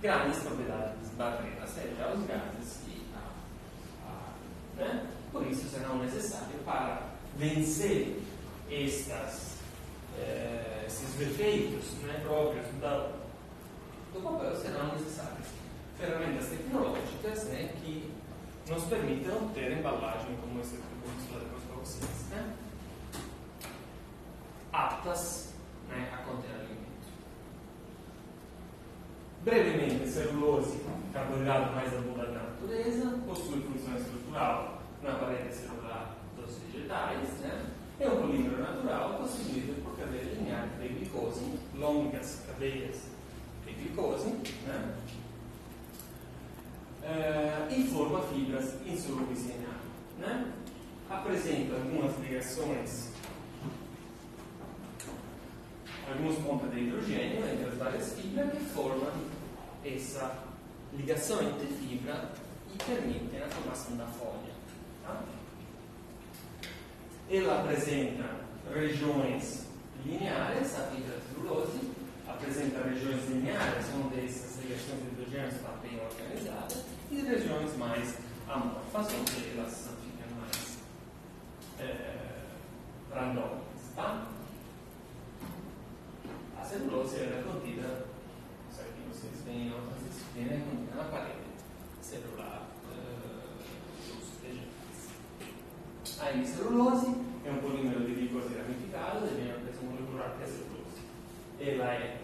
grandes 0.02 0.38
propriedades 0.40 0.99
batendo 1.20 1.62
acelerar 1.62 2.16
os 2.16 2.26
gases 2.26 2.80
e 2.88 3.04
a, 3.14 4.08
a 4.08 4.82
né? 4.82 5.06
Por 5.30 5.46
isso 5.46 5.68
será 5.68 5.94
necessário 5.94 6.58
para 6.64 7.10
vencer 7.36 8.22
estas, 8.70 9.58
eh, 10.18 10.84
esses 10.86 11.20
efeitos 11.20 11.92
né, 12.02 12.20
próprios 12.24 12.66
da, 12.80 13.12
do 14.14 14.20
papel 14.22 14.56
serão 14.56 14.94
necessárias 14.94 15.46
ferramentas 15.98 16.48
tecnológicas 16.48 17.44
né, 17.44 17.74
que 17.82 18.10
nos 18.66 18.84
permitam 18.84 19.48
ter 19.50 19.72
embalagem 19.72 20.34
como 20.40 20.58
esse 20.60 20.76
que 20.76 20.82
mostramos 21.06 21.62
para 21.64 21.76
vocês, 21.76 22.28
né, 22.30 22.54
aptas 24.72 25.52
né, 25.88 26.10
a 26.14 26.16
conter 26.22 26.50
alimento. 26.50 26.80
Brevemente, 29.44 29.79
celulose, 30.10 30.80
carboidrato 31.12 31.72
mais 31.74 31.94
abundante 31.94 32.32
na 32.32 32.42
natureza, 32.42 33.18
possui 33.26 33.62
função 33.62 33.96
estrutural 33.96 34.82
na 35.02 35.12
parede 35.14 35.54
celular 35.54 36.16
dos 36.36 36.58
vegetais, 36.58 37.28
né? 37.40 37.70
é 38.00 38.08
um 38.08 38.22
polímero 38.22 38.58
natural 38.58 39.18
constituído 39.18 39.82
por 39.82 39.96
cadeias 39.96 40.36
lineares 40.36 40.70
de 40.80 40.88
glicose, 40.88 41.44
longas 41.74 42.42
cadeias 42.46 42.96
de 43.66 43.72
glicose, 43.74 44.30
né? 44.66 44.94
Uh, 47.02 47.72
e 47.72 47.84
forma 47.88 48.22
fibras 48.22 48.74
insolúveis 48.86 49.46
em 49.50 49.64
água. 49.64 49.80
Né? 50.18 50.52
Apresenta 51.08 51.74
algumas 51.74 52.18
ligações, 52.20 53.12
alguns 56.08 56.36
pontos 56.44 56.70
de 56.70 56.80
hidrogênio 56.80 57.48
entre 57.48 57.66
as 57.66 57.74
várias 57.78 58.12
fibras 58.14 58.50
que 58.52 58.60
formam 58.60 59.29
essa 59.84 60.44
ligação 60.92 61.42
entre 61.42 61.66
fibras 61.66 62.28
e 62.72 62.84
permitem 62.84 63.42
a 63.42 63.48
formação 63.48 63.96
da 63.96 64.06
folha. 64.06 64.52
Tá? 65.02 65.22
Ela 67.30 67.60
apresenta 67.60 68.24
regiões 68.72 69.66
lineares, 70.04 70.78
a 70.78 70.86
fibra 70.86 71.18
celulose, 71.32 71.90
apresenta 72.26 72.82
regiões 72.82 73.28
lineares, 73.28 73.86
onde 73.94 74.24
essas 74.24 74.62
ligações 74.62 75.00
de 75.00 75.08
hidrogênio 75.08 75.48
estão 75.48 75.76
bem 75.82 76.00
organizadas, 76.00 76.84
e 77.10 77.20
regiões 77.20 77.76
mais 77.76 78.16
amorfas, 78.48 79.06
onde 79.14 79.58
elas 79.58 79.88
ficam 80.02 80.36
mais 80.40 80.78
é, 81.78 82.46
randômicas. 83.12 83.60
Tá? 83.94 84.26
A 86.58 86.64
celulose 86.64 87.16
é 87.16 87.42
contida, 87.44 87.88
sabe 87.88 88.09
que 89.50 89.56
vocês 89.56 89.56
veem 89.56 89.68
em 89.68 89.72
outras 89.72 89.98
disciplinas, 90.08 90.62
contida 90.62 90.96
na 90.96 91.04
parede 91.04 91.40
celular 92.00 92.70
uh, 92.86 93.58
dos 94.06 94.28
vegetais. 94.42 95.08
A 96.20 96.32
hemicelulose 96.32 97.16
é 97.44 97.50
um 97.50 97.58
polímero 97.58 98.06
de 98.06 98.14
glicose 98.14 98.54
ramificado, 98.54 99.26
devido 99.26 99.54
ao 99.54 99.60
peso 99.60 99.82
molecular 99.84 100.36
que 100.36 100.44
é 100.44 100.46
celulose. 100.46 101.00
Ela 101.60 101.94
é 101.94 102.20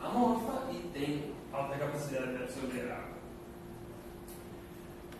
amorfa 0.00 0.70
e 0.72 0.90
tem 0.92 1.34
alta 1.52 1.78
capacidade 1.78 2.36
de 2.36 2.42
absorver 2.42 2.92
água 2.92 3.16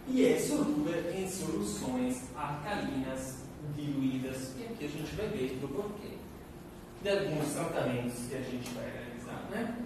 e 0.09 0.25
é 0.25 0.39
solúvel 0.39 1.13
em 1.13 1.29
soluções 1.29 2.31
alcalinas 2.37 3.39
diluídas. 3.75 4.55
E 4.57 4.65
aqui 4.65 4.85
a 4.85 4.89
gente 4.89 5.17
vai 5.17 5.27
ver 5.29 5.59
do 5.61 5.67
porquê 5.67 6.17
de 7.03 7.09
alguns 7.09 7.53
tratamentos 7.53 8.29
que 8.29 8.37
a 8.37 8.41
gente 8.41 8.71
vai 8.71 8.89
realizar. 8.89 9.49
Né? 9.51 9.86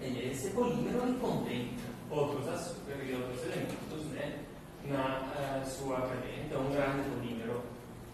E 0.00 0.30
esse 0.30 0.50
polímero 0.50 1.02
ele 1.02 1.18
contém 1.18 1.74
outros 2.10 2.48
açúcares 2.48 3.08
e 3.08 3.14
outros 3.14 3.42
elementos 3.44 4.04
né, 4.12 4.38
na 4.84 5.62
uh, 5.62 5.66
sua 5.66 6.00
cadeia. 6.02 6.44
Então, 6.46 6.62
um 6.62 6.70
grande 6.70 7.08
polímero 7.10 7.62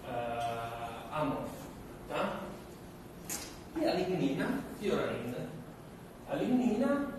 uh, 0.04 1.12
amorfo. 1.14 1.62
Tá? 2.08 2.40
E 3.80 3.84
a 3.86 3.95
lignina, 3.95 4.60
pior 4.80 5.08
ainda, 5.08 5.49
a 6.28 6.34
lignina 6.36 7.12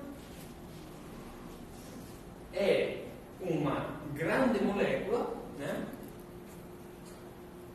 é 2.54 3.04
uma 3.42 3.88
grande 4.14 4.64
molécula, 4.64 5.34
né? 5.58 5.86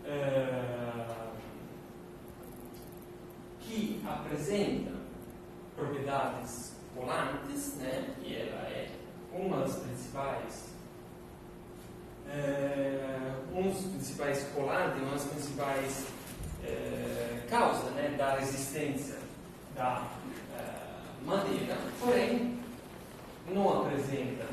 Eh, 0.04 1.28
que 3.60 4.02
apresenta 4.06 4.92
propriedades 5.76 6.72
polantes, 6.94 7.74
né? 7.76 8.14
E 8.22 8.36
ela 8.36 8.62
é 8.68 8.88
uma 9.32 9.60
das 9.60 9.76
principais 9.76 10.68
eh, 12.30 13.34
um 13.52 13.70
dos 13.70 13.82
principais 13.82 14.42
colantes, 14.54 15.02
uma 15.02 15.12
das 15.12 15.24
principais 15.24 16.06
eh, 16.64 17.42
causas 17.50 17.92
né, 17.94 18.14
da 18.16 18.36
resistência 18.36 19.18
da 19.74 20.10
madeira, 21.24 21.76
porém 22.00 22.58
não 23.48 23.82
apresenta 23.82 24.46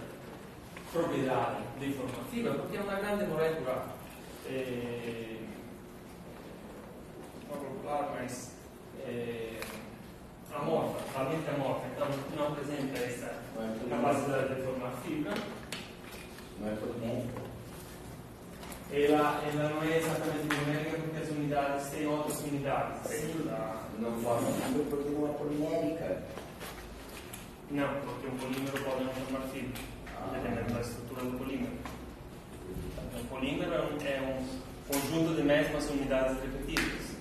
propriedade 0.96 1.58
di 1.78 1.92
forma 1.92 2.24
fibra 2.30 2.54
perché 2.54 2.78
è 2.78 2.82
una 2.82 3.00
grande 3.00 3.26
molecola 3.26 3.94
eh, 4.48 5.40
molecular, 7.50 8.12
mas 8.14 8.52
eh, 9.06 9.60
amorfa, 10.54 11.04
talmente 11.14 11.50
amorfa, 11.50 11.86
então 11.94 12.08
não 12.38 12.48
apresenta 12.48 12.98
essa 12.98 13.26
é 13.58 13.90
capacidade 13.90 14.56
de 14.56 14.62
formar 14.62 14.92
fibra. 15.04 15.34
Não 16.60 16.70
é 16.72 16.76
polimérica? 16.76 17.42
Ela, 18.92 19.42
ela 19.44 19.70
não 19.70 19.84
é 19.84 19.98
exatamente 19.98 20.48
polimérica 20.48 20.98
porque 20.98 21.22
as 21.22 21.30
unidades 21.30 21.90
têm 21.90 22.08
outras 22.08 22.40
unidades. 22.42 23.02
Não 24.00 24.12
forma 24.22 24.48
fibra 24.52 24.84
porque 24.90 25.10
não 25.10 25.28
é 25.28 25.34
polimérica. 25.34 26.24
Não, 27.72 27.88
porque 28.02 28.28
um 28.28 28.38
polímero 28.38 28.84
pode 28.84 29.04
não 29.04 29.14
formar 29.14 29.42
fibra 29.50 29.96
dependendo 30.34 30.74
da 30.74 30.82
estrutura 30.82 31.22
do 31.24 31.38
polímero. 31.38 31.74
Então, 32.68 33.22
o 33.22 33.26
polímero 33.26 33.74
é 33.74 33.82
um, 33.82 33.98
é 34.06 34.22
um 34.22 34.92
conjunto 34.92 35.36
de 35.36 35.44
mesmas 35.44 35.90
unidades 35.90 36.42
repetidas. 36.42 37.16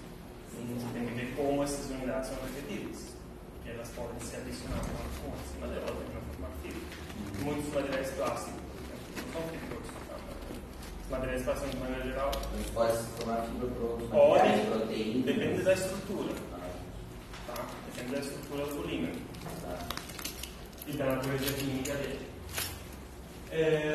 Você 0.55 0.87
tem 0.93 1.07
que 1.07 1.15
ver 1.15 1.35
como 1.37 1.63
essas 1.63 1.91
unidades 1.91 2.29
são 2.31 2.39
repetidas. 2.45 3.15
Que 3.63 3.71
elas 3.71 3.89
podem 3.91 4.21
ser 4.21 4.37
adicionadas 4.39 4.87
uma 5.25 5.37
em 5.37 5.53
cima 5.53 5.67
da 5.67 5.81
outra 5.81 6.05
para 6.13 6.21
formar 6.33 6.51
fibra. 6.63 7.45
Muitos 7.45 7.75
materiais 7.75 8.11
plásticos, 8.13 8.61
não 9.17 9.33
são 9.33 9.49
fibrosos. 9.49 9.93
Os 11.05 11.11
materiais 11.11 11.43
plásticos, 11.43 11.71
de 11.71 11.77
maneira 11.79 12.05
geral, 12.05 12.31
Mas 12.57 12.71
pode 12.71 12.97
se 12.97 13.05
formar 13.19 13.43
fibra 13.43 13.69
por 13.69 13.83
outros 13.91 14.11
Pode, 14.11 14.39
materiais, 14.39 14.69
proteínas. 14.69 15.25
depende 15.25 15.63
da 15.63 15.73
estrutura. 15.75 16.35
Ah, 16.53 17.55
Tá? 17.55 17.67
Depende 17.95 18.15
da 18.15 18.21
estrutura 18.21 18.67
do 18.67 18.83
polímero 18.83 19.17
tá. 19.63 19.79
e 20.87 20.93
da 20.93 21.05
natureza 21.05 21.53
química 21.55 21.95
dele. 21.95 22.35
É, 23.57 23.94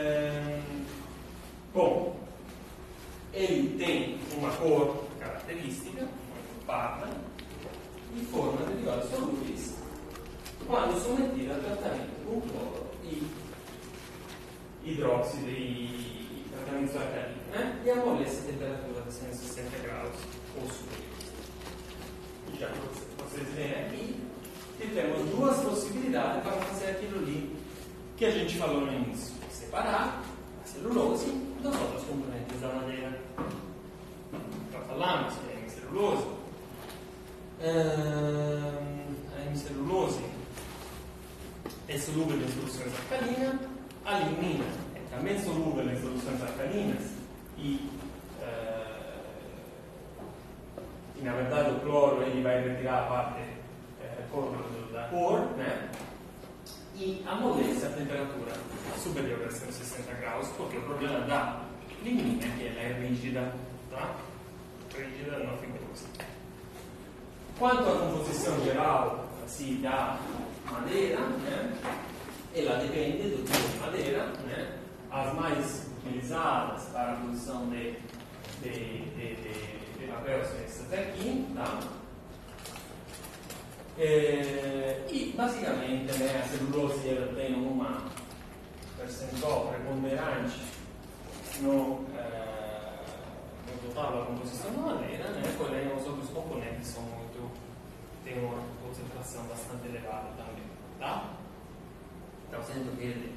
Então, 102.70 102.84
sendo 102.84 102.98
que 102.98 103.04
eles, 103.04 103.32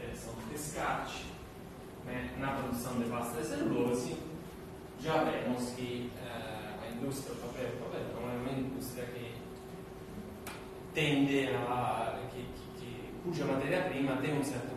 eles 0.00 0.18
são 0.18 0.34
descarte 0.50 1.26
né, 2.04 2.34
na 2.38 2.52
produção 2.52 2.98
de 2.98 3.08
pasta 3.10 3.40
de 3.40 3.46
celulose, 3.46 4.16
já 5.00 5.24
vemos 5.24 5.70
que 5.70 6.10
uh, 6.16 6.84
a 6.84 6.88
indústria 6.92 7.34
do 7.34 7.40
papel, 7.40 7.70
papel 7.82 8.06
não 8.14 8.30
é 8.30 8.36
uma 8.36 8.52
tende 10.94 11.48
a 11.48 12.20
que, 12.30 12.42
que, 12.42 12.80
que, 12.80 13.12
cuja 13.24 13.44
matéria-prima 13.44 14.16
tem 14.16 14.38
um 14.38 14.44
certo 14.44 14.69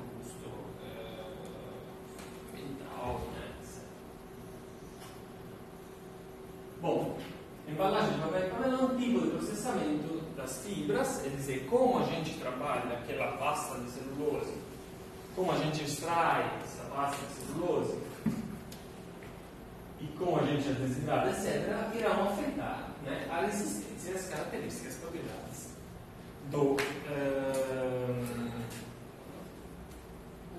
gente 21.22 21.36
desidera, 21.36 21.90
etc., 21.92 22.00
irão 22.00 22.30
afetar 22.30 22.90
né, 23.04 23.28
a 23.30 23.42
resistência 23.42 24.12
e 24.12 24.16
as 24.16 24.30
características, 24.30 24.96
propriedades 24.96 25.74
do, 26.50 26.74
uh, 26.74 26.78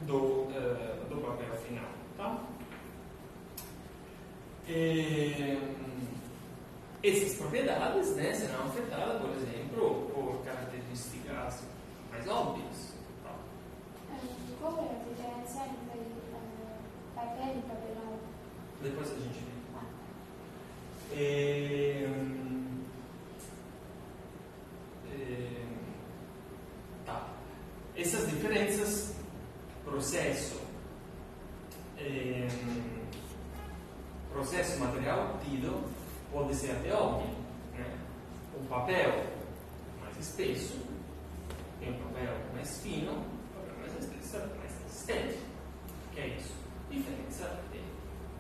do, 0.03 0.17
uh, 0.17 1.05
do 1.09 1.17
papel 1.21 1.55
final. 1.57 1.89
Tá? 2.17 2.39
E, 4.69 5.59
essas 7.03 7.35
propriedades 7.35 8.17
né, 8.17 8.33
serão 8.33 8.67
afetadas, 8.67 9.21
por 9.21 9.31
exemplo, 9.37 10.11
por 10.15 10.43
características 10.43 11.63
mais 12.11 12.29
óbvias. 12.29 12.95
Tá? 13.23 13.35
Qual 14.59 14.79
é 14.79 14.91
a 14.91 14.99
diferença 15.05 15.65
entre 15.67 15.99
uh, 15.99 17.15
papel 17.15 17.59
e 17.59 17.63
papelão? 17.69 18.19
Depois 18.83 19.11
a 19.11 19.15
gente 19.17 19.39
vê. 19.39 19.53
Ah. 19.77 19.85
E, 21.13 22.07
e, 25.07 25.67
tá. 27.05 27.29
Essas 27.97 28.31
diferenças, 28.31 29.15
processo, 29.85 30.61
e, 31.99 32.49
processo 34.33 34.79
material 34.81 35.35
obtido 35.35 35.85
pode 36.33 36.55
ser 36.55 36.73
até 36.73 36.93
óbvio. 36.93 37.31
Né? 37.73 37.87
Um 38.61 38.67
papel 38.67 39.25
mais 40.01 40.19
espesso 40.19 40.79
tem 41.79 41.93
um 41.93 41.99
papel 41.99 42.35
mais 42.53 42.79
fino, 42.83 43.13
um 43.13 43.25
papel 43.55 43.77
mais 43.79 43.99
espesso, 43.99 44.39
mais 44.59 44.73
resistente. 44.83 45.39
Que 46.13 46.21
é 46.21 46.27
isso? 46.29 46.55
Diferença 46.91 47.61
de 47.73 47.81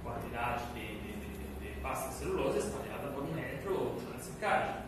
quantidade 0.03 0.65
de, 0.75 0.87
de, 0.87 1.13
de, 1.13 1.75
de 1.75 1.81
pasta 1.81 2.09
de 2.09 2.15
celulose 2.15 2.59
espalhada 2.59 3.09
por 3.09 3.25
metro 3.35 3.97
na 4.13 4.19
secagem. 4.19 4.83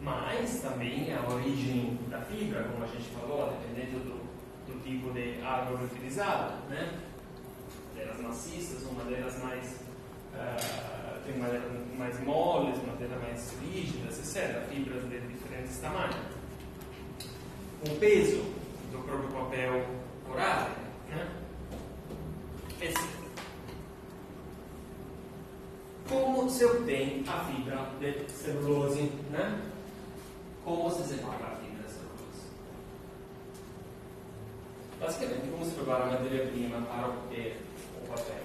Mas 0.00 0.60
também 0.60 1.12
a 1.12 1.28
origem 1.28 1.98
da 2.08 2.20
fibra, 2.22 2.64
como 2.64 2.84
a 2.84 2.88
gente 2.88 3.10
falou, 3.10 3.50
dependendo 3.50 3.98
do, 4.00 4.72
do 4.72 4.82
tipo 4.82 5.12
de 5.12 5.42
árvore 5.42 5.84
utilizada, 5.84 6.54
né? 6.70 6.98
madeiras 7.98 8.20
maciças 8.20 8.86
ou 8.86 8.92
madeiras 8.92 9.42
mais 9.42 9.66
uh, 10.34 10.98
tem 11.26 11.36
madeiras 11.36 11.70
mais 11.98 12.20
moles, 12.24 12.78
madeiras 12.86 13.20
mais 13.20 13.54
rígidas, 13.60 14.18
etc. 14.18 14.62
Fibras 14.68 15.02
de 15.08 15.20
diferentes 15.20 15.78
tamanhos. 15.78 16.16
O 17.86 17.96
peso 17.98 18.42
do 18.92 18.98
próprio 19.04 19.28
papel 19.30 19.84
oral, 20.30 20.70
né? 21.10 21.28
Esse. 22.80 23.18
Obtém 26.88 27.22
a 27.28 27.44
fibra 27.44 27.90
de 28.00 28.32
celulose, 28.32 29.12
né? 29.30 29.60
Como 30.64 30.90
se 30.90 31.02
separa 31.02 31.52
a 31.52 31.56
fibra 31.56 31.86
de 31.86 31.92
celulose? 31.92 32.46
Basicamente, 34.98 35.50
como 35.50 35.66
se 35.66 35.72
prepara 35.72 36.04
a 36.04 36.06
matéria-prima 36.06 36.80
para 36.86 37.08
obter 37.08 37.60
papel. 38.08 38.42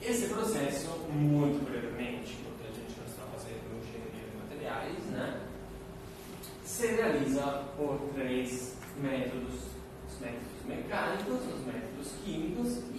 Esse 0.00 0.26
processo, 0.28 0.88
muito 1.10 1.62
brevemente, 1.62 2.38
porque 2.42 2.66
a 2.66 2.72
gente 2.72 2.98
não 2.98 3.06
está 3.06 3.24
fazendo 3.34 3.60
engenharia 3.78 4.30
de 4.30 4.36
materiais, 4.38 5.04
né, 5.10 5.40
se 6.64 6.86
realiza 6.86 7.42
por 7.76 8.00
três 8.14 8.74
métodos: 9.02 9.52
os 10.08 10.18
métodos 10.18 10.64
mecânicos, 10.64 11.40
os 11.42 11.66
métodos 11.66 12.12
químicos 12.24 12.95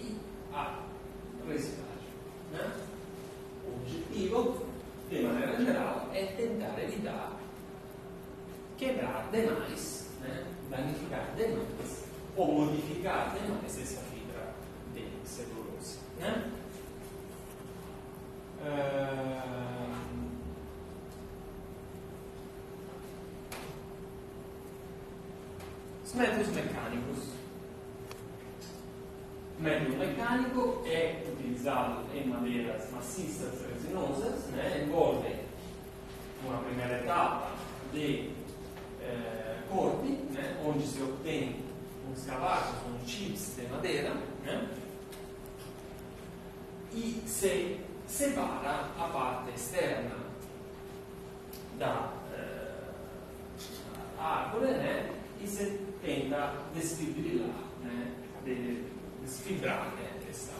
quebrar 9.38 9.54
demais, 9.54 10.08
né, 10.20 10.44
danificar 10.70 11.32
demais 11.36 12.04
ou 12.36 12.66
modificar 12.66 13.34
demais 13.34 13.78
essa 13.80 14.00
fibra 14.02 14.54
de 14.94 15.08
celulose. 15.24 15.98
Né? 16.18 16.50
Uh, 18.60 19.98
os 26.04 26.14
métodos 26.14 26.48
mecânicos. 26.48 27.38
O 29.58 29.62
método 29.62 29.96
mecânico 29.96 30.82
é 30.86 31.24
utilizado 31.32 32.04
em 32.14 32.28
madeiras 32.28 32.90
maciças 32.92 33.64
resinosas, 33.66 34.46
né? 34.50 34.84
envolve 34.84 35.34
uma 36.44 36.58
primeira 36.58 37.02
de 37.92 38.37
eh, 39.08 39.58
corte, 39.70 40.08
né? 40.32 40.56
onde 40.64 40.86
se 40.86 41.02
obtém 41.02 41.56
uns 42.10 42.24
cavacos, 42.24 42.76
uns 42.90 43.08
chips 43.08 43.56
de 43.56 43.66
madeira, 43.66 44.14
né? 44.44 44.68
e 46.92 47.22
se 47.26 47.80
separa 48.06 48.90
a 48.98 49.08
parte 49.12 49.54
externa 49.54 50.16
da 51.78 52.12
eh, 52.34 52.90
árvore 54.18 54.72
né? 54.72 55.14
e 55.42 55.46
se 55.46 55.80
tenta 56.02 56.54
desfibrilar, 56.74 57.64
né? 57.82 58.14
De, 58.44 58.84
desfibrar 59.22 59.92
né? 59.96 60.10
essa, 60.28 60.52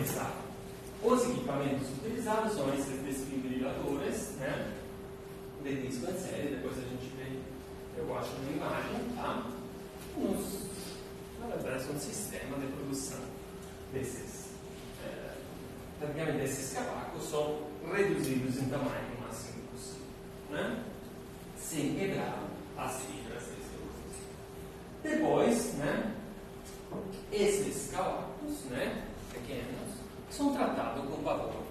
essa. 0.00 0.32
Os 1.02 1.22
equipamentos 1.28 1.88
utilizados 1.98 2.54
são 2.54 2.72
esses 2.72 3.02
desfibriladores 3.02 4.36
né? 4.38 4.72
de 5.62 5.82
disco 5.82 6.10
em 6.10 6.18
série, 6.18 6.56
depois 6.56 6.78
a 6.78 6.82
gente 6.82 7.12
vê, 7.16 7.38
eu 7.96 8.18
acho, 8.18 8.30
uma 8.36 8.52
imagem, 8.52 9.14
tá? 9.16 9.46
uns, 10.16 10.66
na 11.40 11.46
verdade, 11.56 11.90
um 11.90 11.98
sistema 11.98 12.58
de 12.58 12.66
produção 12.68 13.20
desses, 13.92 14.50
é, 15.04 16.42
esses 16.42 16.72
cavacos 16.74 17.24
são 17.24 17.60
reduzidos 17.92 18.56
em 18.56 18.68
tamanho 18.68 19.16
o 19.18 19.22
máximo 19.22 19.62
possível, 19.72 20.06
né? 20.50 20.84
sem 21.56 21.94
quebrar 21.94 22.42
as 22.76 23.00
fibras 23.02 23.42
desse 23.42 23.78
Depois, 25.02 25.74
né, 25.74 26.14
esses 27.32 27.90
cavacos 27.90 28.64
né, 28.70 29.06
pequenos 29.32 29.94
são 30.30 30.52
tratados 30.52 31.04
com 31.08 31.22
vapor 31.22 31.62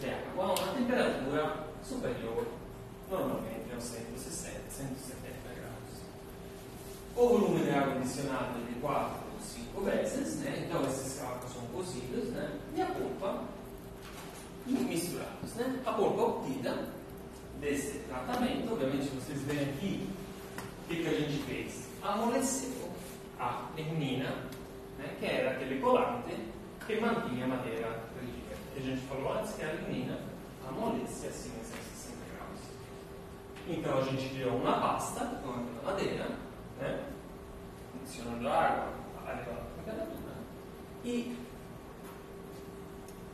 de 0.00 0.10
água 0.10 0.44
a 0.44 0.52
uma 0.54 0.74
temperatura 0.74 1.66
superior 1.82 2.46
normalmente 3.10 3.72
aos 3.72 3.84
160, 3.84 4.60
170 4.70 5.23
o 7.16 7.28
volume 7.28 7.64
de 7.64 7.70
água 7.70 7.94
adicionado 7.94 8.58
é 8.60 8.72
de 8.72 8.80
4 8.80 9.14
ou 9.32 9.40
5 9.40 9.80
vezes, 9.82 10.36
né? 10.40 10.64
então 10.66 10.84
esses 10.86 11.20
cálculos 11.20 11.52
são 11.52 11.62
cozidos, 11.66 12.28
né? 12.30 12.58
e 12.74 12.82
a 12.82 12.86
polpa 12.86 13.44
misturados. 14.66 15.54
Né? 15.54 15.80
A 15.86 15.92
polpa 15.92 16.22
obtida 16.22 16.88
desse 17.60 17.98
tratamento, 18.00 18.72
obviamente 18.72 19.08
vocês 19.08 19.40
veem 19.42 19.62
aqui 19.62 20.08
o 20.84 20.88
que, 20.88 21.02
que 21.02 21.08
a 21.08 21.20
gente 21.20 21.42
fez. 21.44 21.88
Amoleceu 22.02 22.90
a 23.38 23.68
lignina, 23.76 24.30
né, 24.98 25.16
que 25.18 25.26
era 25.26 25.52
aquele 25.52 25.80
colante 25.80 26.34
que 26.86 27.00
mantinha 27.00 27.44
a 27.44 27.48
madeira 27.48 28.00
rigida. 28.20 28.56
E 28.76 28.78
a 28.78 28.82
gente 28.82 29.06
falou 29.06 29.38
antes 29.38 29.54
que 29.54 29.62
a 29.62 29.72
lignina 29.72 30.18
amolece 30.68 31.28
acima 31.28 31.56
de 31.60 31.66
160 31.66 32.16
graus. 32.34 32.60
Então 33.68 33.98
a 33.98 34.02
gente 34.02 34.34
criou 34.34 34.56
uma 34.56 34.80
pasta 34.80 35.24
com 35.24 35.50
aquela 35.50 35.82
madeira, 35.84 36.43
né, 36.84 37.04
adicionando 38.00 38.48
água, 38.48 38.92
a 39.26 39.32
temperatura, 39.32 40.34
e 41.04 41.36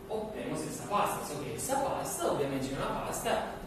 ottemos 0.08 0.60
essa 0.60 0.86
pasta. 0.88 1.24
Só 1.24 1.42
che 1.42 1.54
essa 1.54 1.76
pasta 1.76 2.32
ovviamente 2.32 2.72
è 2.72 2.76
una 2.76 3.00
pasta 3.00 3.58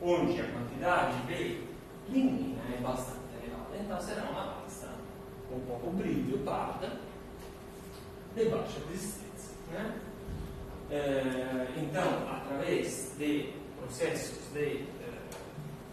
onde 0.00 0.40
a 0.40 0.44
quantidade 0.44 1.26
de 1.26 1.66
lignina 2.08 2.62
é 2.74 2.80
bastante 2.80 3.36
elevada. 3.40 3.76
Então 3.78 4.00
será 4.00 4.22
uma 4.30 4.54
pasta 4.54 4.88
com 5.48 5.60
pouco 5.60 5.90
brilho, 5.90 6.38
parda, 6.38 6.98
de 8.34 8.44
baixa 8.46 8.80
resistência. 8.90 9.56
Né? 9.70 10.00
Eh, 10.90 11.66
então, 11.76 12.28
através 12.30 13.12
de 13.16 13.52
processos 13.78 14.52
de 14.52 14.60
eh, 14.60 14.84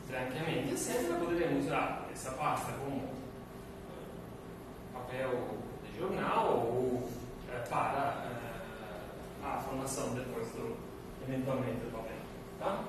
branqueamento, 0.07 0.73
etc., 0.73 1.17
poderemos 1.17 1.65
usar 1.65 1.98
essa 2.19 2.31
pasta 2.31 2.73
como 2.73 2.97
eh, 2.97 4.03
papel 4.93 5.57
de 5.85 5.97
jornal 5.97 6.67
ou 6.67 7.09
eh, 7.49 7.63
para 7.69 8.25
eh, 8.25 9.45
a 9.45 9.61
formação 9.61 10.13
depois 10.13 10.45
do, 10.49 10.75
eventualmente, 11.25 11.79
do 11.79 11.91
papel. 11.93 12.17
Tá? 12.59 12.83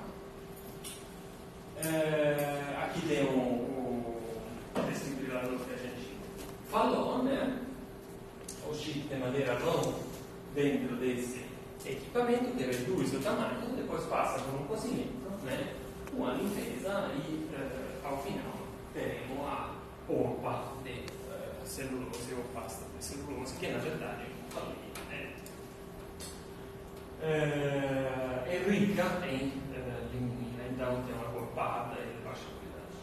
Eh, 1.76 2.76
aqui 2.82 3.06
tem 3.06 3.24
o, 3.24 3.38
o 3.38 4.20
desfibrilador 4.88 5.60
que 5.60 5.74
a 5.74 5.76
gente 5.76 6.18
falou, 6.68 7.22
né? 7.22 7.60
O 8.68 8.74
chip 8.74 9.06
de 9.06 9.14
madeira 9.14 9.56
longa 9.60 9.94
dentro 10.56 10.96
desse 10.96 11.44
equipamento 11.86 12.56
que 12.56 12.64
reduz 12.64 13.14
o 13.14 13.20
tamanho, 13.20 13.76
depois 13.76 14.04
passa 14.06 14.40
por 14.40 14.60
um 14.60 14.64
cozimento, 14.64 15.30
né? 15.44 15.72
Uma 16.12 16.32
limpeza 16.32 17.12
e 17.14 17.48
eh, 17.54 18.00
ao 18.02 18.20
final 18.22 18.59
teremo 18.92 19.46
a 19.46 19.74
polpa 20.06 20.72
de 20.82 20.90
eh, 20.90 21.64
cellulose 21.64 22.34
ou 22.34 22.42
pasta 22.52 22.84
di 22.96 23.02
cellulose 23.02 23.54
che 23.58 23.70
na 23.70 23.78
verdade 23.78 24.24
è 24.24 24.52
palline. 24.52 24.88
Eh, 27.22 28.44
è 28.44 28.62
ricca 28.64 29.24
in 29.26 29.52
eh, 29.74 30.06
lignina, 30.10 30.64
então 30.70 31.02
tem 31.02 31.14
uma 31.14 31.30
polpada 31.30 31.96
e 31.98 32.24
baixa 32.24 32.46
qualidade. 32.48 32.96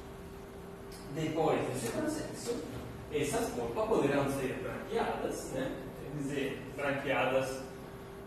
Depois 1.13 1.59
desse 1.67 1.91
processo, 1.91 2.63
essas 3.11 3.49
polpas 3.51 3.87
poderão 3.87 4.25
ser 4.31 4.59
branqueadas, 4.63 5.51
né? 5.53 5.71
quer 6.01 6.17
dizer, 6.17 6.61
branqueadas 6.75 7.61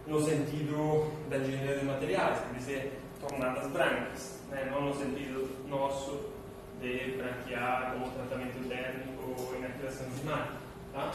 no 0.06 0.20
sentido 0.24 1.12
da 1.28 1.38
engenharia 1.38 1.78
de 1.78 1.84
materiais, 1.84 2.38
quer 2.40 2.58
dizer, 2.58 3.00
tornadas 3.20 3.70
brancas, 3.70 4.40
né? 4.48 4.70
não 4.70 4.86
no 4.86 4.94
sentido 4.94 5.68
nosso 5.68 6.29
de 6.80 7.16
branquear 7.16 7.92
como 7.92 8.10
tratamento 8.12 8.68
térmico 8.68 9.34
ou 9.38 9.56
inativação 9.56 10.06
enzimática. 10.08 10.56
Tá? 10.92 11.12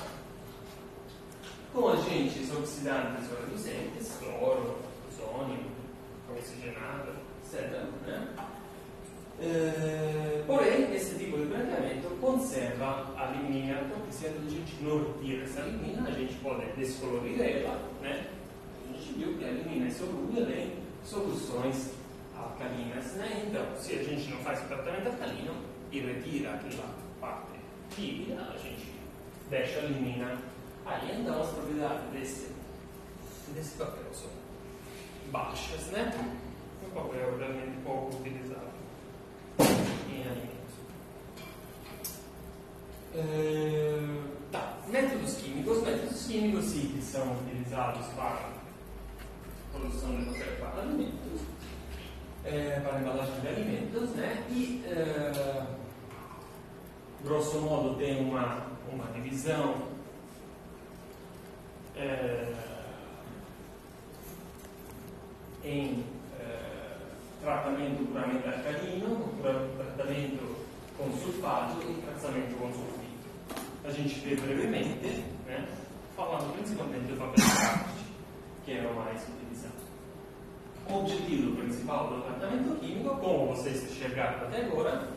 Com 1.73 1.89
agentes 1.89 2.51
oxidantes 2.55 3.31
ou 3.31 3.45
reduzentes, 3.45 4.17
cloro, 4.19 4.77
ozônio, 5.09 5.65
oxigenado, 6.29 7.11
etc. 7.43 7.83
Né? 8.05 8.27
Eh, 9.41 10.43
porém, 10.47 10.95
esse 10.95 11.17
tipo 11.17 11.37
de 11.37 11.45
branqueamento 11.45 12.07
conserva 12.21 13.13
a 13.17 13.25
lignina, 13.31 13.81
porque 13.89 14.11
se 14.11 14.27
a 14.27 14.29
gente 14.29 14.81
não 14.81 15.03
retira 15.03 15.43
essa 15.43 15.61
lignina, 15.61 16.07
a 16.07 16.11
gente 16.11 16.35
pode 16.35 16.65
descolorir 16.77 17.41
ela, 17.41 17.81
né? 18.01 18.27
A 18.87 18.93
gente 18.93 19.13
viu 19.13 19.37
que 19.37 19.43
a 19.43 19.51
lignina 19.51 19.87
é 19.87 19.91
solúvel 19.91 20.49
em 20.49 20.71
soluções 21.03 21.91
alcalinas, 22.45 23.13
né? 23.13 23.45
Então, 23.47 23.65
se 23.77 23.93
a 23.93 24.03
gente 24.03 24.29
não 24.31 24.39
faz 24.39 24.63
o 24.63 24.67
tratamento 24.67 25.07
alcalino 25.07 25.55
e 25.91 25.99
retira 25.99 26.53
aquela 26.53 26.95
parte 27.19 27.59
líquida, 27.97 28.41
a 28.41 28.57
gente 28.57 28.93
deixa 29.49 29.79
a 29.79 29.83
lignina 29.83 30.37
aí. 30.85 31.21
Então, 31.21 31.41
as 31.41 31.49
propriedades 31.49 32.09
desse, 32.11 32.51
desse 33.53 33.77
papel 33.77 34.05
são 34.13 34.29
baixas, 35.31 35.87
né? 35.87 36.11
Um 36.85 36.89
papel 36.89 37.37
realmente 37.37 37.77
pouco 37.83 38.15
utilizado 38.17 38.75
em 39.59 40.21
alimentos. 40.21 40.55
Eh, 43.15 44.21
tá, 44.51 44.77
métodos 44.87 45.35
químicos. 45.35 45.83
Métodos 45.83 46.25
químicos 46.27 46.65
sim, 46.65 46.93
que 46.95 47.01
são 47.01 47.33
utilizados 47.33 48.05
para 48.07 48.49
a 49.75 49.77
produção 49.77 50.15
de 50.15 50.25
papel 50.25 50.55
para 50.59 50.81
alimentos, 50.81 51.41
eh, 52.45 52.79
para 52.83 52.99
embalagem 52.99 53.39
de 53.41 53.47
alimentos, 53.47 54.09
né? 54.11 54.43
E 54.49 54.83
eh, 54.87 55.65
grosso 57.23 57.59
modo 57.61 57.95
tem 57.97 58.21
uma, 58.23 58.67
uma 58.91 59.05
divisão 59.13 59.75
eh, 61.95 62.53
em 65.63 66.03
eh, 66.39 66.97
tratamento 67.41 68.05
puramente 68.07 68.47
alcalino, 68.47 69.29
tra- 69.41 69.67
tratamento 69.95 70.55
com 70.97 71.11
sulfato 71.17 71.81
e 71.81 72.01
tratamento 72.01 72.55
com 72.57 72.71
sulfito. 72.71 73.05
A 73.83 73.91
gente 73.91 74.19
vê 74.19 74.35
brevemente, 74.35 75.23
né, 75.45 75.67
falando 76.15 76.53
principalmente 76.53 77.05
do 77.11 77.17
papel 77.17 77.33
craft, 77.45 77.95
que 78.65 78.71
era 78.73 78.89
o 78.89 78.95
mais 78.95 79.21
objetivo 80.89 81.55
principal 81.55 82.07
do 82.07 82.21
tratamento 82.21 82.79
químico, 82.79 83.15
como 83.17 83.47
vocês 83.47 83.83
enxergaram 83.83 84.47
até 84.47 84.65
agora, 84.65 85.09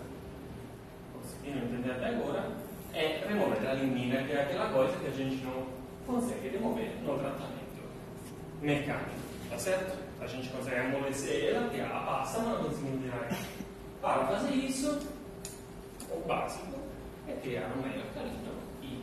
conseguiram 1.13 1.67
entender 1.67 1.91
até 1.93 2.09
agora, 2.09 2.51
é 2.95 3.25
remover 3.29 3.69
a 3.69 3.75
lignina, 3.75 4.23
que 4.25 4.33
é 4.33 4.43
aquela 4.43 4.71
coisa 4.73 4.97
que 4.99 5.07
a 5.07 5.11
gente 5.11 5.45
não 5.45 5.67
consegue 6.07 6.49
remover 6.49 6.91
no 7.03 7.19
tratamento 7.19 7.59
mecânico, 8.63 9.11
tá 9.51 9.59
certo? 9.59 9.99
A 10.21 10.27
gente 10.27 10.49
consegue 10.49 10.81
amolecer 10.81 11.55
ela, 11.55 11.69
que 11.69 11.81
é 11.81 11.85
a 11.85 12.01
pasta, 12.01 12.41
mas 12.41 12.59
não 12.59 12.65
conseguimos 12.65 13.03
tirar 13.03 13.29
ela. 13.29 13.39
Para 14.01 14.27
fazer 14.27 14.55
isso, 14.55 14.99
o 16.11 16.21
básico 16.27 16.79
é 17.29 17.33
criar 17.35 17.71
um 17.77 17.83
meio 17.83 18.03
alcalino 18.03 18.53
e 18.83 19.03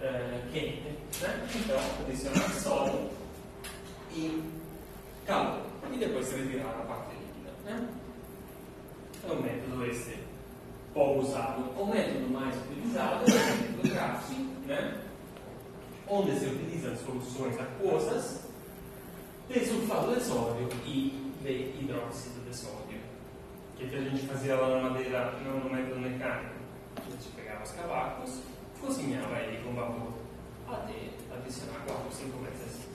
eh, 0.00 0.40
quente, 0.52 0.82
né? 1.20 1.48
Então, 1.54 1.78
adicionar 2.00 2.48
sódio 2.50 3.10
e 4.10 4.61
calor, 5.26 5.62
e 5.92 5.98
depois 5.98 6.32
retirar 6.32 6.70
a 6.70 6.84
parte 6.84 7.14
líquida, 7.16 7.52
né? 7.64 7.88
É 9.24 9.32
um 9.32 9.42
método 9.42 9.86
esse 9.86 10.18
pouco 10.92 11.20
usado. 11.20 11.62
O 11.80 11.86
método 11.86 12.28
mais 12.30 12.54
utilizado 12.56 13.24
é 13.24 13.32
o 13.32 13.56
método 13.56 13.88
Graff, 13.88 14.34
né? 14.66 15.02
onde 16.08 16.38
se 16.38 16.46
utilizam 16.46 16.96
soluções 16.96 17.58
aquosas 17.58 18.40
de 19.48 19.64
sulfato 19.64 20.14
de 20.14 20.20
sódio 20.20 20.68
e 20.84 21.32
de 21.42 21.50
hidróxido 21.80 22.40
de 22.48 22.54
sódio. 22.54 23.00
O 23.74 23.76
que, 23.76 23.96
a 23.96 24.00
gente 24.00 24.26
fazia 24.26 24.56
lá 24.56 24.68
na 24.68 24.90
madeira, 24.90 25.32
não 25.44 25.60
no 25.60 25.70
método 25.70 26.00
mecânico? 26.00 26.54
A 26.96 27.10
gente 27.10 27.28
pegava 27.34 27.62
os 27.62 27.72
cavacos, 27.72 28.40
cozinhava 28.80 29.38
ele 29.38 29.62
com 29.64 29.74
vapor 29.74 30.12
até 30.68 30.94
adicionar 31.34 31.80
4 31.86 32.04
ou 32.04 32.12
5 32.12 32.38
vezes 32.44 32.91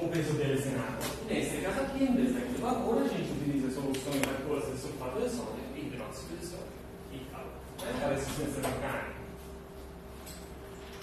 o 0.00 0.08
peso 0.08 0.32
deles 0.34 0.66
em 0.66 0.74
água. 0.74 0.98
Nesse 1.28 1.56
caso 1.58 1.80
aqui, 1.80 2.04
em 2.04 2.32
daquele 2.32 2.58
vapor, 2.58 3.02
a 3.02 3.08
gente 3.08 3.32
utiliza 3.32 3.70
soluções 3.74 4.22
aquosas 4.22 4.74
de 4.74 4.80
sulfato 4.80 5.20
de 5.20 5.28
sódio 5.28 5.60
e 5.74 5.80
hidróxido 5.80 6.36
de 6.36 6.46
sódio 6.46 6.66
e 7.12 7.18
calor. 7.30 7.46
Né? 7.82 8.04
A 8.04 8.08
resistência 8.10 8.62
mecânica 8.62 9.18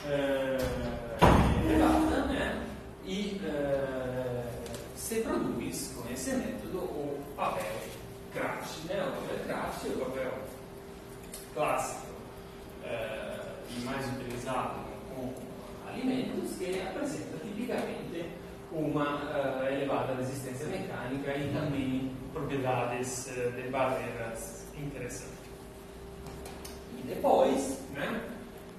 eh, 0.07 0.57
elevata, 1.65 2.25
né? 2.27 2.67
E 3.05 3.41
se 4.95 5.21
produz 5.21 5.93
com 5.95 6.11
esse 6.11 6.31
método 6.35 6.77
o 6.79 7.23
papel 7.35 7.65
craft, 8.33 8.85
né? 8.85 9.03
O 9.03 9.11
papel 9.21 9.45
craft 9.45 9.85
é 9.85 9.89
o 9.89 10.05
papel 10.05 10.33
clássico 11.53 12.05
e 13.69 13.79
mais 13.83 14.05
utilizado 14.15 14.79
com 15.09 15.33
alimentos 15.87 16.57
que 16.57 16.81
apresenta 16.81 17.37
tipicamente 17.43 18.34
uma 18.75 19.21
eh, 19.33 19.73
elevada 19.73 20.13
resistência 20.15 20.67
mecânica 20.67 21.33
e 21.33 21.53
também 21.53 22.11
propriedades 22.33 23.29
eh, 23.29 23.49
de 23.55 23.69
barreiras 23.69 24.65
interessantes. 24.77 25.39
E 26.99 27.07
depois, 27.07 27.79
né, 27.93 28.21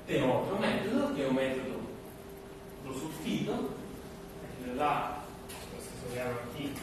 tem 0.07 0.23
outro 0.23 0.59
método, 0.61 1.15
que 1.15 1.23
é 1.23 1.27
o 1.27 1.33
método 1.33 1.81
do 2.85 2.93
sulfito. 2.93 3.71
Aquele 4.45 4.77
lá, 4.77 5.25
se 5.49 5.77
vocês 5.77 6.13
olharam 6.13 6.37
aqui, 6.43 6.75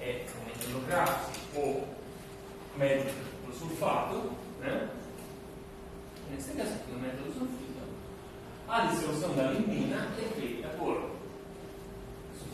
é 0.00 0.24
o 0.40 0.46
método 0.46 0.86
Graff 0.86 1.40
ou 1.56 1.88
método 2.76 3.12
do 3.46 3.52
sulfato. 3.52 4.30
Né? 4.60 4.88
Nesse 6.30 6.52
caso 6.52 6.70
aqui, 6.74 6.92
do 6.92 7.00
metodo 7.00 7.32
sulfito, 7.32 7.80
a 8.68 8.86
dissolução 8.86 9.34
da 9.34 9.50
lignina 9.50 10.06
é 10.16 10.40
feita 10.40 10.68
por 10.78 11.19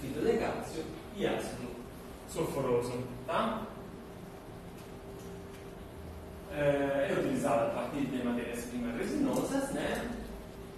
de 0.03 0.39
cálcio 0.39 0.85
e 1.17 1.27
ácido 1.27 1.69
sulfuroso. 2.29 3.03
Tá? 3.27 3.63
É, 6.53 7.09
é 7.11 7.15
utilizado 7.19 7.67
a 7.67 7.75
partir 7.75 8.07
de 8.07 8.25
matérias-primas 8.25 8.97
resinosas, 8.97 9.71
né? 9.71 10.11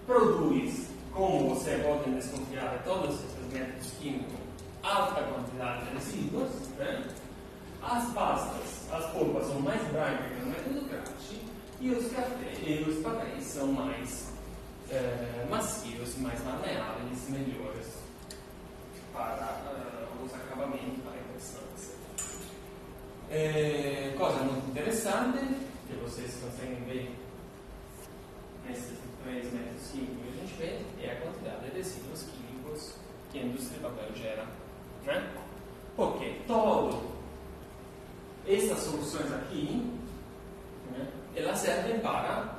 produz, 0.05 0.87
como 1.13 1.49
você 1.49 1.77
pode 1.77 2.09
desconfiar 2.11 2.77
de 2.77 2.83
todos 2.83 3.15
esses 3.15 3.53
métodos 3.53 3.91
químicos, 3.99 4.39
alta 4.83 5.21
quantidade 5.23 5.85
de 5.85 5.93
resíduos. 5.93 6.49
Né? 6.77 7.07
As 7.81 8.11
pastas, 8.13 8.91
as 8.91 9.05
polpas 9.11 9.45
são 9.47 9.59
mais 9.61 9.81
brancas 9.89 10.25
que 10.27 10.41
no 10.41 10.47
método 10.47 10.89
Crachi 10.89 11.41
e 11.79 11.91
os, 11.91 12.11
e 12.65 12.89
os 12.89 13.03
papéis 13.03 13.43
são 13.45 13.67
mais 13.67 14.33
é, 14.91 15.45
macios, 15.49 16.17
mais 16.17 16.43
maleáveis, 16.43 17.29
melhores 17.29 17.78
É, 23.31 24.11
coisa 24.17 24.39
muito 24.39 24.71
interessante 24.71 25.37
que 25.87 25.95
vocês 25.97 26.35
conseguem 26.41 26.83
ver 26.85 27.15
nesses 28.67 28.97
três 29.23 29.53
métodos 29.53 29.91
químicos 29.91 30.17
que 30.23 30.29
a 30.29 30.41
gente 30.41 30.53
vê 30.57 31.05
é 31.05 31.11
a 31.11 31.21
quantidade 31.21 31.69
de 31.69 31.77
resíduos 31.77 32.23
químicos 32.23 32.95
que 33.31 33.37
a 33.37 33.43
indústria 33.43 33.77
do 33.77 33.83
papel 33.83 34.15
gera. 34.15 34.45
Né? 35.05 35.31
Porque 35.95 36.37
todo 36.47 37.19
essas 38.47 38.79
soluções 38.79 39.31
aqui 39.31 39.85
né, 40.91 41.07
elas 41.35 41.59
servem 41.59 41.99
para 41.99 42.57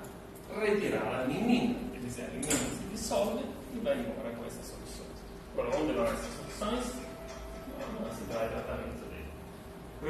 retirar 0.56 1.22
a 1.22 1.24
lignina, 1.24 1.80
a 1.94 1.98
lignina 1.98 2.54
se 2.54 2.84
dissolve 2.92 3.44
e 3.74 3.78
vai 3.80 3.98
embora 3.98 4.30
com 4.36 4.44
essas 4.44 4.66
soluções. 4.66 5.18
Por 5.56 5.66
onde 5.66 5.92
vão 5.94 6.04
essas 6.04 6.30
soluções? 6.36 6.99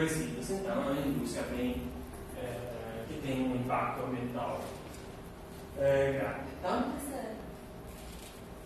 De 0.01 0.15
resíduos, 0.15 0.51
então 0.51 0.73
é 0.73 0.79
uma 0.79 1.01
indústria 1.01 1.43
bem, 1.51 1.83
é, 2.37 3.05
que 3.07 3.21
tem 3.21 3.43
um 3.43 3.57
impacto 3.57 4.05
ambiental 4.05 4.65
é, 5.79 6.13
grande. 6.13 6.51
Tá? 6.63 6.93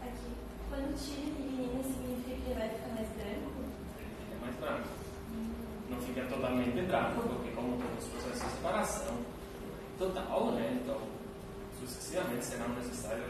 Aqui, 0.03 0.33
quando 0.69 0.95
tira 0.97 1.27
lignina, 1.27 1.83
significa 1.83 2.37
que 2.37 2.51
ele 2.51 2.59
vai 2.59 2.69
ficar 2.69 2.95
mais 2.95 3.09
branco? 3.09 3.51
Ele 3.99 4.15
fica 4.21 4.47
mais 4.47 4.57
branco. 4.57 4.89
Não 5.91 6.01
fica 6.03 6.25
totalmente 6.27 6.83
branco, 6.87 7.29
porque 7.29 7.51
como 7.51 7.79
todos 7.79 8.05
os 8.05 8.11
processos 8.11 8.43
de 8.43 8.57
separação 8.57 9.17
total, 9.99 10.53
né? 10.53 10.79
Então, 10.83 11.01
sucessivamente 11.81 12.45
serão 12.45 12.69
necessários 12.71 13.25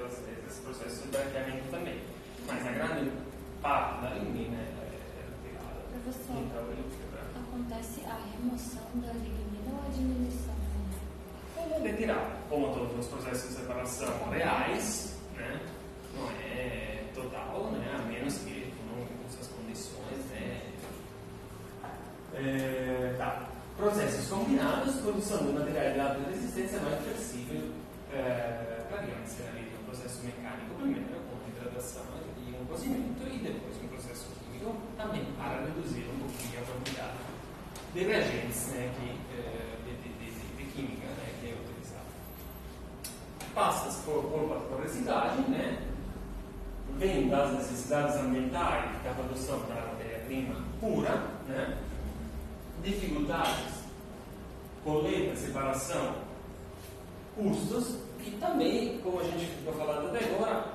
esses 0.47 0.61
processos 0.61 1.03
de 1.03 1.09
branqueamento 1.09 1.71
também. 1.71 2.01
Mas 2.47 2.67
a 2.67 2.71
grande 2.71 3.11
parte 3.63 4.03
da 4.03 4.11
lignina 4.11 4.59
é 4.59 4.91
retirada. 5.43 5.81
Professor, 6.03 6.37
Então 6.37 6.63
ele 6.69 6.85
fica 6.91 6.97
branco. 6.97 7.04
Acontece 7.55 8.01
a 8.07 8.19
remoção 8.33 8.83
da 8.95 9.13
lignina 9.13 9.71
ou 9.73 9.87
a 9.87 9.89
diminuição? 9.95 10.55
É 11.57 11.79
retirado. 11.79 12.33
Como 12.49 12.75
todos 12.75 12.99
os 12.99 13.07
processos 13.07 13.51
de 13.51 13.55
separação 13.63 14.31
reais, 14.31 15.17
né? 15.37 15.61
Não 16.17 16.29
é 16.31 17.05
total, 17.15 17.71
né? 17.73 17.95
A 17.97 18.03
menos 18.07 18.39
que 18.39 18.73
não 18.91 19.03
use 19.25 19.39
as 19.41 19.47
condições, 19.47 20.25
né? 20.33 20.73
É, 22.35 23.15
tá. 23.17 23.49
Processos 23.77 24.29
combinados, 24.29 24.97
produção 24.97 25.39
de 25.39 25.53
materiais 25.53 25.95
de 25.95 26.01
alta 26.01 26.31
resistência 26.31 26.81
mais 26.81 27.03
flexível 27.03 27.71
é, 28.13 28.85
para 28.89 29.03
grandes 29.03 29.39
realizam 29.39 29.81
um 29.81 29.85
processo 29.85 30.23
mecânico 30.25 30.75
primeiro 30.77 31.05
com 31.05 31.49
hidratação 31.51 32.05
e 32.39 32.55
um 32.55 32.67
cozimento 32.67 33.23
e 33.27 33.39
depois 33.39 33.77
um 33.83 33.89
processo 33.89 34.31
químico 34.45 34.77
também 34.97 35.25
para 35.37 35.63
reduzir 35.63 36.07
um 36.09 36.19
pouquinho 36.21 36.63
a 36.63 36.67
quantidade 36.67 37.14
de 37.95 38.03
reagentes 38.03 38.67
né, 38.73 38.93
que, 38.99 39.39
é, 39.39 39.77
de, 39.85 39.95
de, 40.03 40.31
de, 40.33 40.57
de, 40.57 40.73
química 40.73 41.07
né, 41.07 41.33
que 41.41 41.51
é 41.51 41.55
utilizada. 41.55 42.03
Passas 43.55 44.03
por, 44.05 44.25
por, 44.25 44.61
por 44.69 44.81
reciclagem, 44.81 45.45
né, 45.45 45.79
vem 46.99 47.29
das 47.29 47.53
necessidades 47.53 48.17
ambientais 48.17 49.01
da 49.05 49.15
produção 49.15 49.61
da 49.61 49.77
matéria-prima 49.77 50.57
pura, 50.81 51.23
né, 51.47 51.79
dificuldades, 52.83 53.85
coleta, 54.83 55.37
separação, 55.37 56.17
custos 57.37 58.01
e 58.27 58.33
também, 58.33 58.99
como 58.99 59.21
a 59.21 59.25
gente 59.25 59.47
ficou 59.47 59.73
falando 59.75 60.09
até 60.09 60.25
agora, 60.25 60.73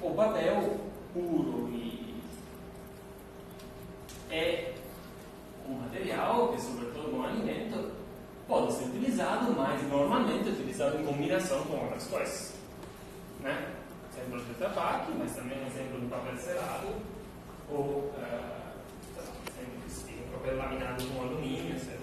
o 0.00 0.10
papel 0.14 0.80
puro 1.12 1.68
e 1.70 2.14
é 4.30 4.73
material 5.94 6.48
que, 6.48 6.60
sobretudo 6.60 7.12
no 7.12 7.24
alimento, 7.24 7.92
pode 8.48 8.72
ser 8.72 8.84
utilizado, 8.86 9.52
mas 9.52 9.80
normalmente 9.88 10.48
é 10.48 10.52
utilizado 10.52 10.98
em 10.98 11.04
combinação 11.06 11.62
com 11.64 11.76
outras 11.76 12.06
coisas. 12.08 12.54
Né? 13.40 13.72
Exemplo 14.12 14.44
de 14.44 14.54
tabaco, 14.54 15.12
mas 15.18 15.34
também 15.34 15.58
um 15.62 15.66
exemplo 15.66 16.00
do 16.00 16.08
papel 16.08 16.36
cerado 16.36 16.88
ou 17.70 17.80
uh, 17.80 18.64
papel 20.32 20.56
laminado 20.56 21.04
com 21.06 21.22
alumínio, 21.22 21.76
etc. 21.76 21.98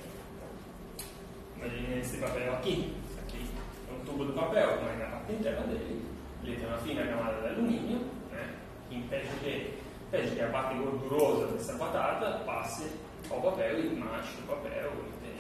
Imagine 1.58 2.00
esse 2.00 2.18
papel 2.18 2.54
aqui. 2.54 2.96
Isso 3.10 3.20
aqui 3.20 3.46
é 3.90 3.94
um 3.94 4.06
tubo 4.06 4.26
de 4.26 4.34
papel, 4.34 4.80
mas 4.84 5.00
na 5.00 5.06
parte 5.06 5.34
interna 5.34 5.68
dele 5.68 6.06
ele 6.44 6.56
tem 6.58 6.68
uma 6.68 6.78
fina 6.80 7.06
camada 7.06 7.42
de 7.42 7.48
alumínio 7.48 8.00
né, 8.32 8.56
que 8.90 8.96
impede 8.96 9.28
que, 9.42 9.80
impede 10.08 10.36
que 10.36 10.42
a 10.42 10.50
parte 10.50 10.76
gordurosa 10.76 11.48
dessa 11.48 11.74
batata 11.74 12.44
passe 12.46 12.90
ao 13.32 13.42
papel 13.42 13.80
e 13.80 13.96
manche 13.96 14.40
o 14.40 14.48
papel 14.48 14.92
tem, 15.22 15.36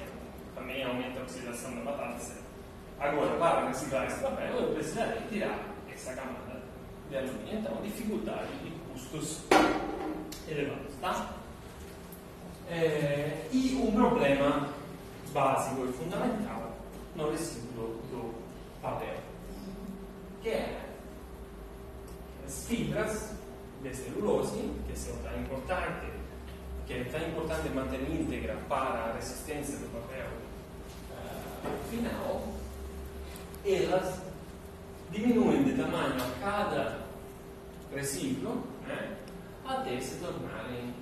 também 0.56 0.84
aumenta 0.84 1.19
a 1.19 1.23
oxidação 1.23 1.75
da 1.75 1.91
batata. 1.91 2.41
Agora, 2.99 3.38
para 3.38 3.67
reciclar 3.67 4.06
esse 4.06 4.19
papel, 4.19 4.56
eu 4.56 4.73
precisaria 4.73 5.21
tirar 5.30 5.60
essa 5.91 6.13
camada 6.13 6.62
de 7.10 7.17
alumínio, 7.17 7.60
então 7.60 7.82
dificuldade 7.82 8.51
de 8.63 8.71
custos 8.91 9.41
elevados, 10.47 10.95
tá? 11.01 11.34
É, 12.69 13.47
e 13.51 13.75
um 13.75 13.91
problema 13.91 14.69
básico 15.34 15.86
e 15.86 15.93
fundamental 15.93 16.71
no 17.15 17.32
resíduo 17.32 17.99
do 18.10 18.34
papel, 18.82 19.17
que 20.41 20.49
é 20.49 20.86
as 22.45 22.67
fibras 22.67 23.34
de 23.82 23.93
celulose, 23.95 24.71
que 24.88 24.97
são 24.97 25.17
tão 25.17 25.41
importantes, 25.41 26.20
que 26.91 26.99
é 26.99 27.04
tão 27.06 27.25
importante 27.25 27.69
manter 27.69 28.01
íntegra 28.01 28.58
para 28.67 29.12
a 29.12 29.13
resistência 29.13 29.77
do 29.77 29.88
papel 29.93 30.27
uh, 31.13 31.89
final, 31.89 32.54
elas 33.65 34.19
diminuem 35.10 35.63
de 35.63 35.82
tamanho 35.82 36.15
a 36.21 36.39
cada 36.41 36.99
resíduo 37.95 38.63
né, 38.86 39.15
até 39.65 40.01
se 40.01 40.15
tornarem 40.15 40.93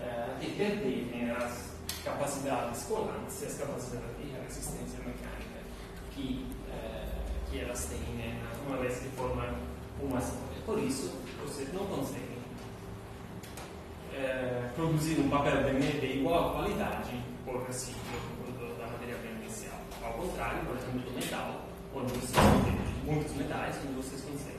uh, 0.00 0.38
de 0.38 0.50
perderem 0.50 1.30
as 1.30 1.70
capacidades 2.04 2.82
colantes 2.82 3.40
e 3.40 3.46
as 3.46 3.54
capacidades 3.54 4.16
de 4.18 4.30
resistência 4.30 4.98
mecânica 4.98 5.60
que, 6.10 6.46
uh, 6.68 7.50
que 7.50 7.60
elas 7.60 7.86
têm 7.86 8.14
né, 8.16 8.38
uma 8.66 8.76
vez 8.76 8.98
que 8.98 9.08
formam 9.16 9.54
uma 9.98 10.20
célula. 10.20 10.42
Por 10.66 10.78
isso, 10.78 11.10
vocês 11.42 11.72
não 11.72 11.86
conseguem 11.86 12.37
produzir 14.74 15.20
um 15.20 15.28
papel 15.28 15.62
de, 15.64 16.00
de 16.00 16.18
igual 16.18 16.52
qualidade 16.52 17.12
por 17.44 17.62
resíduo 17.66 17.98
da 18.78 18.86
matéria-prima 18.86 19.40
inicial. 19.42 19.80
Ao 20.02 20.12
contrário, 20.12 20.64
por 20.66 20.76
exemplo, 20.76 21.00
do 21.00 21.12
metal, 21.12 21.60
onde 21.94 22.12
vocês 22.12 22.32
muitos 23.04 23.34
metais, 23.36 23.76
onde 23.84 23.94
vocês 23.94 24.20
conseguem 24.22 24.58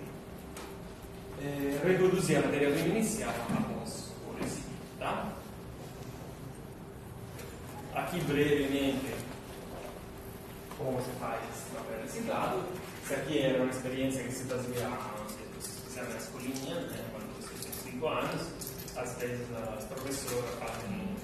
reproduzir 1.85 2.37
a 2.37 2.41
matéria-prima 2.41 2.87
inicial 2.97 3.33
após 3.57 4.11
o 4.27 4.41
resíduo. 4.41 4.73
Tá? 4.99 5.29
Aqui 7.95 8.19
brevemente 8.21 9.29
como 10.79 10.93
você 10.93 11.11
faz 11.19 11.41
papel 11.75 12.01
reciclado. 12.01 12.63
Isso 13.03 13.13
aqui 13.13 13.39
era 13.39 13.61
uma 13.61 13.71
experiência 13.71 14.23
que 14.23 14.31
se 14.31 14.45
fazia, 14.45 14.87
não 14.87 15.27
sei 15.27 15.45
se 15.45 15.53
vocês 15.59 15.79
fizeram 15.85 16.09
na 16.09 16.17
escolinha, 16.17 16.75
né, 16.75 17.05
quando 17.11 17.35
vocês 17.41 17.65
têm 17.65 17.91
5 17.93 18.07
anos. 18.07 18.58
Às 19.01 19.17
vezes 19.17 19.47
as 19.55 19.85
professoras 19.85 20.49
fazem, 20.55 21.15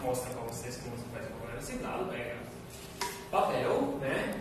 mostram 0.00 0.32
para 0.34 0.42
vocês 0.42 0.76
como 0.76 0.96
se 0.96 1.04
faz 1.04 1.26
o 1.26 1.30
papel 1.30 1.56
reciclado, 1.56 2.04
pega 2.06 2.36
papel, 3.30 3.98
né, 4.00 4.40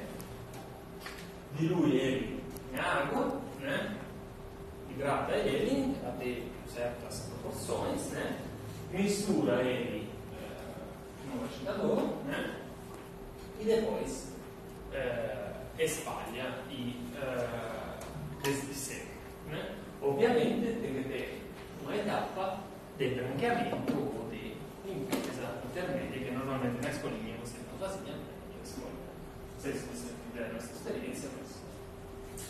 dilui 1.58 1.98
ele 1.98 2.44
em 2.72 2.78
água, 2.78 3.42
né, 3.60 3.98
hidrata 4.90 5.34
ele 5.34 5.96
até 6.06 6.44
certas 6.74 7.22
proporções, 7.22 8.12
né? 8.12 8.40
mistura 8.92 9.62
ele 9.62 10.10
uh, 10.34 11.36
no 11.36 11.46
agitador 11.46 12.04
né? 12.26 12.56
e 13.60 13.66
depois 13.66 14.34
uh, 14.92 15.82
espalha 15.82 16.64
e 16.70 17.02
desde 18.44 18.74
sempre. 18.74 19.08
Né? 19.48 19.76
Obviamente 20.02 20.60
deve 20.62 21.04
ter 21.10 21.42
uma 21.82 21.96
etapa 21.96 22.60
de 22.98 23.10
branqueamento 23.10 23.94
ou 23.94 24.30
de 24.30 24.56
limpeza 24.86 25.62
intermédia 25.66 26.20
que 26.20 26.32
normalmente 26.32 26.82
na 26.82 26.90
escolinha 26.90 27.36
você 27.44 27.58
não 27.70 27.78
fazia, 27.78 28.14
né? 28.14 28.24
escola. 28.64 28.92
Não 28.92 29.60
sei 29.60 29.74
se 29.74 29.86
você 29.88 30.14
fizeram 30.32 30.56
essa 30.56 30.72
experiência, 30.72 31.30
mas 31.38 31.60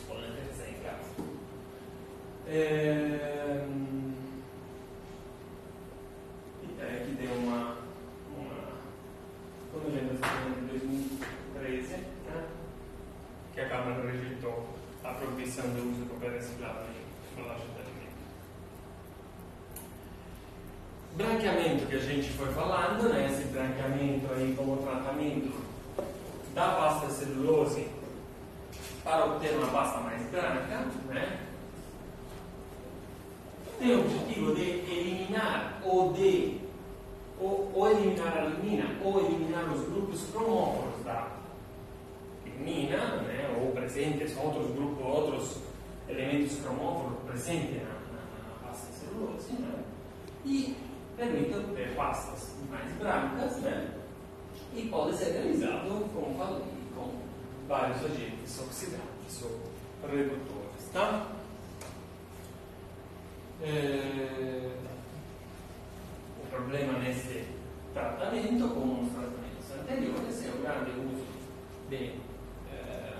podem 0.08 0.32
fazer 0.48 0.70
em 0.70 0.84
casa. 0.84 1.10
É... 2.48 3.66
E 6.62 6.82
aqui 6.82 7.16
tem 7.16 7.38
uma, 7.44 7.78
uma 8.30 8.76
quando 9.72 9.88
a 9.88 9.92
gente 9.92 10.16
de 10.16 10.80
2013, 10.80 11.88
né? 11.94 12.48
que 13.54 13.62
a 13.62 13.70
Câmara 13.70 14.12
rejeitou 14.12 14.76
a 15.04 15.14
proibição 15.14 15.66
do 15.70 15.90
uso 15.90 16.06
do 16.06 16.14
papel 16.14 16.34
reciclado 16.34 16.86
em 16.90 17.40
embalagem 17.40 17.68
de 17.68 17.82
alimento. 17.82 17.96
Branqueamento 21.16 21.86
que 21.88 21.96
a 21.96 22.00
gente 22.00 22.30
foi 22.32 22.52
falando, 22.52 23.08
né? 23.08 23.28
esse 23.32 23.46
branqueamento 23.46 24.34
aí 24.34 24.54
como 24.54 24.84
tratamento 24.84 25.50
da 26.54 26.68
pasta 26.72 27.10
celulose 27.10 27.88
para 29.02 29.26
obter 29.26 29.56
uma 29.56 29.68
pasta 29.68 30.00
mais 30.00 30.22
branca, 30.24 30.86
né? 31.08 31.40
tem 33.80 33.96
o 33.96 34.02
objetivo 34.02 34.56
de 34.56 34.62
eliminar 34.62 35.80
ou 35.86 36.12
de 36.12 36.60
ou, 37.40 37.72
ou 37.74 37.92
eliminar 37.92 38.38
a 38.38 38.42
lignina 38.46 38.86
ou 39.02 39.26
eliminar 39.26 39.72
os 39.72 39.88
grupos 39.88 40.22
cromóforos 40.32 41.02
da 41.06 41.30
lignina, 42.44 42.98
né? 43.22 43.56
ou 43.58 43.72
presentes 43.72 44.36
outros 44.36 44.70
grupos, 44.72 45.06
outros 45.06 45.58
elementos 46.10 46.60
cromóforos 46.60 47.20
presentes 47.26 47.82
na, 47.82 47.88
na, 47.88 48.50
na 48.50 48.68
pasta 48.68 48.88
celulose, 48.92 49.54
né? 49.54 49.84
e 50.46 50.85
permite 51.16 51.76
ter 51.76 51.96
pastas 51.96 52.56
mais 52.70 52.92
brancas, 52.94 53.58
né? 53.58 53.96
e 54.74 54.90
pode 54.90 55.16
ser 55.16 55.32
realizado, 55.32 56.10
como 56.14 56.38
falei, 56.38 56.64
com 56.94 57.14
vários 57.68 58.04
agentes 58.04 58.60
oxidantes 58.60 59.44
ou 59.44 60.10
redutores. 60.10 60.90
Tá? 60.92 61.28
É... 63.62 64.72
O 66.44 66.48
problema 66.50 67.00
nesse 67.00 67.46
tratamento, 67.94 68.68
como 68.70 69.04
nos 69.04 69.14
tratamentos 69.14 69.72
anteriores, 69.80 70.46
é 70.46 70.50
o 70.50 70.62
grande 70.62 70.92
uso 70.92 71.26
de, 71.90 72.20
é... 72.72 73.14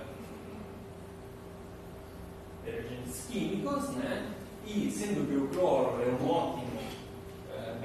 de 2.64 2.70
agentes 2.70 3.26
químicos, 3.30 3.90
né? 3.90 4.36
e 4.66 4.90
sendo 4.90 5.28
que 5.28 5.36
o 5.36 5.48
cloro 5.48 6.02
um 6.02 6.28
ótimo 6.28 6.66
é, 6.76 6.95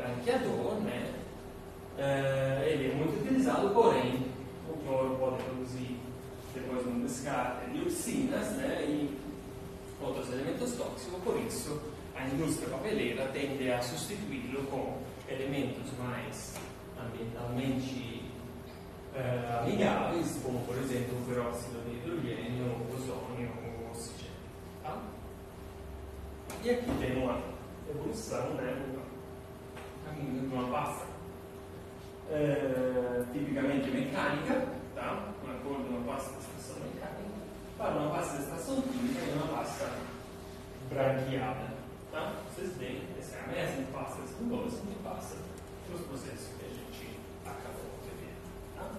branqueador, 0.02 0.80
né? 0.82 1.14
É, 1.97 2.68
ele 2.68 2.91
é 2.91 2.95
muito 2.95 3.24
utilizado, 3.24 3.70
porém 3.70 4.26
o 4.68 4.78
cloro 4.84 5.16
pode 5.18 5.43
produzir 5.43 5.99
depois 6.54 6.86
um 6.88 7.02
descarte 7.02 7.70
de 7.70 7.80
dioxinas 7.80 8.52
né? 8.54 8.84
e 8.88 9.18
outros 10.02 10.32
elementos 10.32 10.74
tóxicos, 10.74 11.22
por 11.24 11.39
isso 11.39 11.80
a 12.16 12.28
indústria 12.28 12.70
papeleira 12.70 13.28
tende 13.28 13.72
a 13.72 13.82
sostituí-lo 13.82 14.64
com 14.64 14.97
elementos 15.30 15.91
mais 15.99 16.56
ambientalmente 16.99 18.26
eh, 19.16 19.60
amigáveis, 19.62 20.39
como 20.43 20.60
por 20.66 20.78
exemplo 20.78 21.18
o 21.20 21.26
peróxido 21.26 21.80
de 21.86 21.97
hidrogênio, 21.97 22.66
o 22.66 22.95
ozônio 22.95 23.49
o 23.49 23.89
oxigênio. 23.91 24.32
Tá? 24.84 25.02
E 26.64 26.70
aqui 26.70 26.91
tem 26.99 27.24
uma 27.24 27.41
evolução, 27.89 28.54
né, 28.56 28.76
caminho 30.12 30.49
de 30.49 30.53
uma 30.55 30.68
pasta 30.70 31.05
eh, 32.30 33.24
tipicamente 33.34 33.89
mecânica, 33.91 34.68
tá? 34.95 35.34
uma 35.43 35.53
cor 35.59 35.84
de 35.84 35.89
uma 35.89 36.14
pasta 36.14 36.32
de 36.32 36.39
extração 36.39 36.84
mecânica, 36.84 37.41
para 37.78 37.91
uma 37.91 38.09
pasta 38.12 38.38
de 38.38 38.43
extração 38.43 38.82
química 38.82 39.20
e 39.26 39.34
uma 39.34 39.57
pasta 39.57 39.91
branqueada. 40.89 41.82
Tá? 42.12 42.34
Vocês 42.49 42.76
veem, 42.78 43.01
essa 43.18 43.38
é 43.38 43.43
a 43.43 43.47
mesma 43.47 43.86
pasta 43.93 44.22
de 44.22 44.30
celulose 44.30 44.78
que 44.82 45.03
passa 45.03 45.36
pelos 45.88 46.05
processos 46.07 46.47
que 46.57 46.66
a 46.66 46.70
gente 46.70 47.20
acabou 47.45 47.91
de 48.03 48.09
ver. 48.20 48.34
Tá? 48.76 48.91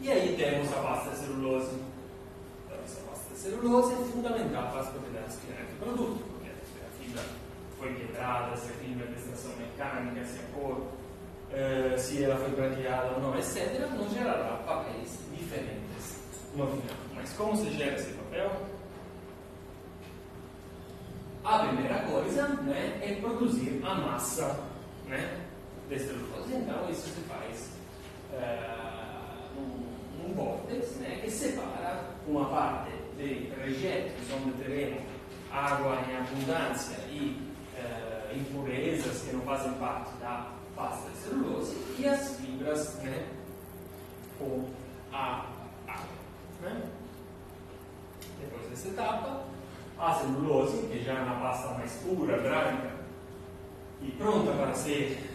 E 0.00 0.10
aí 0.10 0.36
temos 0.36 0.72
a 0.72 0.82
pasta 0.82 1.10
de 1.10 1.16
celulose. 1.16 1.76
Então, 2.66 2.78
essa 2.84 3.00
pasta 3.02 3.34
de 3.34 3.40
celulose 3.40 3.92
é 3.94 4.12
fundamental 4.12 4.70
para 4.70 4.80
as 4.80 4.88
propriedades 4.88 5.40
finais 5.40 5.68
do 5.68 5.78
produto, 5.78 6.24
porque 6.30 6.50
a 6.50 7.02
fibra 7.02 7.45
foi 7.86 7.94
quebrada, 7.94 8.56
se 8.56 8.72
a 8.72 9.16
extração 9.16 9.52
mecânica, 9.58 10.24
se 10.24 10.38
a 10.40 10.42
cor, 10.54 10.86
eh, 11.52 11.94
se 11.96 12.24
ela 12.24 12.36
foi 12.36 12.50
branqueada 12.50 13.12
ou 13.14 13.20
não, 13.20 13.38
etc., 13.38 13.88
não 13.90 14.08
gerará 14.10 14.56
papéis 14.66 15.20
diferentes 15.32 16.20
no 16.54 16.66
final. 16.66 16.96
Mas 17.14 17.32
como 17.34 17.56
se 17.56 17.70
gera 17.70 17.94
esse 17.94 18.12
papel? 18.14 18.50
a 21.44 21.60
primeira 21.60 22.00
coisa 22.00 22.48
né, 22.64 22.98
é 23.00 23.20
produzir 23.20 23.80
a 23.84 23.94
massa 23.94 24.58
né, 25.06 25.42
de 25.88 25.96
celulose. 25.96 26.52
Então, 26.52 26.90
isso 26.90 27.08
se 27.08 27.20
faz 27.20 27.70
uh, 28.32 29.56
um, 29.56 30.28
um 30.28 30.34
vórtice 30.34 30.98
né, 30.98 31.20
que 31.22 31.30
separa 31.30 32.04
uma 32.26 32.46
parte 32.46 32.90
de 33.16 33.48
rejetos, 33.62 34.12
onde 34.34 34.60
teremos 34.60 35.00
água 35.52 36.00
em 36.10 36.16
abundância 36.16 36.98
e 37.12 37.40
uh, 37.40 37.45
impurezas 38.36 39.22
que 39.22 39.34
não 39.34 39.42
fazem 39.42 39.72
parte 39.74 40.14
da 40.16 40.52
pasta 40.74 41.10
de 41.10 41.16
celulose, 41.16 41.76
e 41.98 42.06
as 42.06 42.36
fibras 42.36 42.94
né, 42.96 43.26
com 44.38 44.64
a 45.12 45.46
água. 45.86 46.06
Né? 46.62 46.82
Depois 48.40 48.68
dessa 48.68 48.88
etapa, 48.88 49.44
a 49.98 50.14
celulose, 50.14 50.86
que 50.88 51.02
já 51.02 51.14
é 51.14 51.22
uma 51.22 51.40
pasta 51.40 51.68
mais 51.74 51.92
pura, 51.94 52.36
branca 52.38 52.90
e 54.02 54.10
pronta 54.12 54.52
para 54.52 54.74
ser 54.74 55.30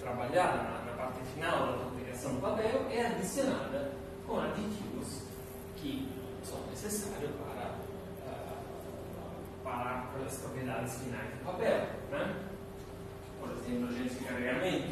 trabalhada 0.00 0.56
na, 0.62 0.84
na 0.84 0.92
parte 0.96 1.20
final 1.34 1.66
da 1.66 1.78
fabricação 1.84 2.34
do 2.34 2.40
papel, 2.40 2.86
é 2.90 3.06
adicionada 3.06 3.92
com 4.26 4.40
aditivos 4.40 5.22
que 5.76 6.08
são 6.42 6.58
necessários 6.70 7.30
para, 7.36 7.55
para 9.66 10.24
as 10.24 10.38
propriedades 10.38 10.98
finais 10.98 11.28
do 11.30 11.44
papel. 11.44 11.88
Né? 12.10 12.36
Por 13.40 13.50
exemplo, 13.50 13.88
agentes 13.88 14.18
de 14.18 14.24
carregamento, 14.24 14.88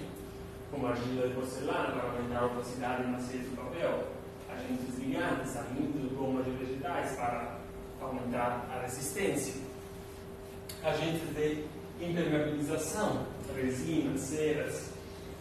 como 0.71 0.87
argila 0.89 1.29
de 1.29 1.35
porcelana 1.35 1.93
para 1.93 2.11
aumentar 2.11 2.45
a 2.45 2.47
velocidade 2.49 3.03
e 3.05 3.07
maciez 3.07 3.45
do 3.45 3.57
papel, 3.57 4.09
agentes 4.51 4.99
ligantes, 4.99 5.57
amínios, 5.57 6.13
gomas 6.13 6.45
de 6.45 6.51
vegetais 6.51 7.13
para 7.13 7.59
aumentar 8.01 8.67
a 8.71 8.83
resistência. 8.83 9.63
Agentes 10.83 11.35
de 11.35 11.65
impermeabilização, 12.01 13.27
resinas, 13.55 14.21
ceras, 14.21 14.93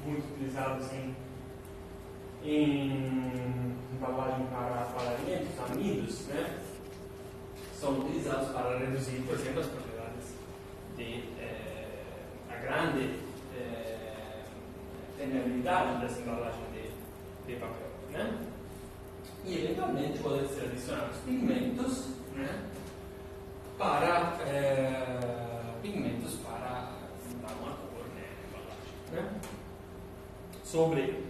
muito 0.06 0.24
utilizados 0.34 0.86
em, 0.94 1.16
em 2.44 3.76
embalagem 3.94 4.46
para, 4.48 4.86
para 4.86 5.12
alimentos, 5.12 5.60
amidos, 5.60 6.28
né? 6.28 6.60
São 7.84 8.00
utilizados 8.00 8.48
para 8.52 8.78
reduzir, 8.78 9.22
por 9.28 9.36
exemplo, 9.36 9.60
as 9.60 9.68
propriedades 9.68 10.36
de 10.96 11.24
eh, 11.38 12.06
a 12.50 12.56
grande 12.56 13.20
eh, 13.58 14.46
dessa 16.00 16.22
embalagem 16.22 16.64
de, 16.72 16.90
de 17.46 17.60
papel. 17.60 17.90
Né? 18.12 18.40
E 19.44 19.66
eventualmente 19.66 20.20
podem 20.20 20.48
ser 20.48 20.62
adicionados 20.62 21.18
pigmentos 21.26 22.08
né, 22.36 22.64
para 23.78 24.38
é, 24.48 25.74
pigmentos 25.82 26.36
para 26.36 26.94
dar 27.42 27.54
uma 27.62 27.72
cor 27.72 28.06
né, 28.16 28.30
embalagem. 28.48 28.94
Né? 29.12 29.42
Sobre, 30.64 31.26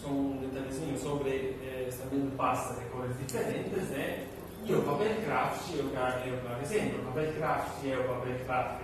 só 0.00 0.06
um 0.06 0.36
detalhezinho 0.36 0.96
sobre 0.96 1.58
esta 1.88 2.06
mesma 2.06 2.30
pasta 2.36 2.80
de 2.80 2.88
cores 2.90 3.18
diferentes, 3.18 3.88
né? 3.88 4.28
E 4.66 4.72
o 4.72 4.82
papel 4.82 5.22
craft, 5.24 5.74
eu 5.74 5.90
quero 5.90 6.38
por 6.40 6.62
exemplo, 6.62 7.02
o 7.02 7.04
papel 7.12 7.32
craft 7.34 7.84
é 7.84 7.98
o 7.98 8.04
papel 8.04 8.38
craft 8.46 8.80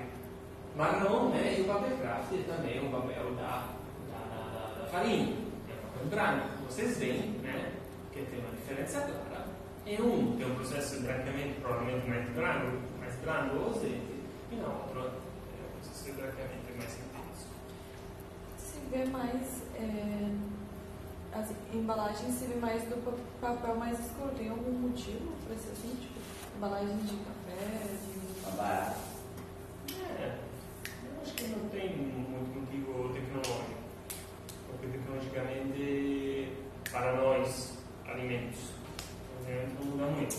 marrom, 0.77 1.31
né? 1.31 1.59
E 1.59 1.63
o 1.63 1.65
papel 1.65 1.97
craft 1.99 2.33
é 2.33 2.43
também 2.43 2.87
o 2.87 2.91
papel 2.91 3.35
da, 3.37 3.67
da, 4.11 4.19
da, 4.19 4.83
da 4.83 4.87
farinha, 4.89 5.35
é 5.69 5.73
o 5.73 5.93
papel 5.93 6.07
branco. 6.11 6.49
Vocês 6.69 6.99
veem, 6.99 7.31
né? 7.43 7.73
Que 8.13 8.21
tem 8.23 8.41
uma 8.41 8.51
diferença 8.51 9.01
clara 9.01 9.47
e 9.87 10.03
um 10.03 10.37
tem 10.37 10.47
um 10.47 10.55
processo 10.55 10.97
de 10.97 11.07
branqueamento 11.07 11.61
provavelmente 11.63 12.09
mais 12.09 12.29
brando, 12.31 12.79
mais 12.99 13.15
brando 13.17 13.61
ou 13.61 13.71
azeite, 13.71 14.21
e 14.53 14.57
na 14.57 14.69
outra 14.69 15.01
é 15.01 15.65
um 15.65 15.81
processo 15.81 16.05
de 16.05 16.13
branqueamento 16.13 16.77
mais 16.77 16.93
intenso. 16.93 17.49
Se 18.59 18.81
vê 18.91 19.05
mais 19.07 19.63
é, 19.77 20.31
as 21.33 21.49
embalagens 21.73 22.35
serem 22.35 22.59
mais 22.59 22.83
do 22.85 22.97
pa- 23.05 23.13
papel 23.55 23.77
mais 23.77 23.99
escuro. 23.99 24.33
Tem 24.37 24.49
algum 24.49 24.73
motivo 24.73 25.33
para 25.47 25.57
ser 25.57 25.71
assim? 25.73 25.97
Tipo, 26.01 26.21
embalagens 26.57 27.03
de 27.09 27.17
café, 27.17 27.87
de... 27.87 28.57
Barato. 28.57 29.01
É, 30.19 30.39
eu 31.05 31.23
acho 31.23 31.35
que 31.35 31.45
não 31.49 31.69
tem 31.69 31.97
muito 31.97 32.61
motivo 32.61 33.09
tecnológico, 33.15 33.81
porque 34.69 34.87
tecnologicamente 34.89 36.53
para 36.91 37.13
nós 37.17 37.79
alimentos, 38.07 38.59
por 38.99 39.49
exemplo, 39.51 39.85
não 39.85 39.87
muda 39.93 40.07
muito. 40.07 40.37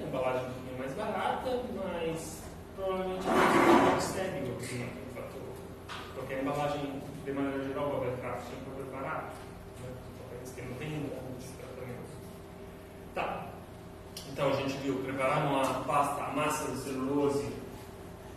É 0.00 0.04
uma 0.04 0.08
embalagem 0.08 0.48
um 0.48 0.52
pouquinho 0.52 0.78
mais 0.78 0.92
barata, 0.94 1.50
mas 1.74 2.42
provavelmente 2.76 3.26
é 3.26 3.30
mais 3.32 4.04
estético 4.04 4.56
que 4.58 4.74
o 5.10 5.14
fator. 5.14 5.42
Porque 6.14 6.34
a 6.34 6.40
embalagem, 6.42 7.02
de 7.24 7.32
maneira 7.32 7.64
geral, 7.64 8.00
vai 8.00 8.14
ficar 8.14 8.36
sempre 8.42 8.84
barata. 8.92 9.26
Né? 9.26 9.47
Tratamentos. 10.78 12.10
Tá. 13.14 13.46
Então 14.32 14.50
a 14.50 14.56
gente 14.56 14.76
viu, 14.78 14.94
preparamos 15.02 15.68
a 15.68 15.74
pasta, 15.80 16.22
a 16.22 16.30
massa 16.30 16.70
de 16.70 16.78
celulose 16.78 17.52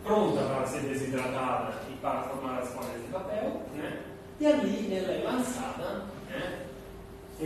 pronta 0.02 0.42
para 0.42 0.66
ser 0.66 0.80
desidratada 0.80 1.74
e 1.88 1.96
para 1.98 2.22
formar 2.22 2.58
as 2.58 2.68
folhas 2.74 3.00
de 3.00 3.12
papel, 3.12 3.62
né? 3.74 4.02
e 4.40 4.46
ali 4.46 4.96
ela 4.96 5.12
é 5.12 5.22
lançada 5.22 6.06
né? 6.28 6.66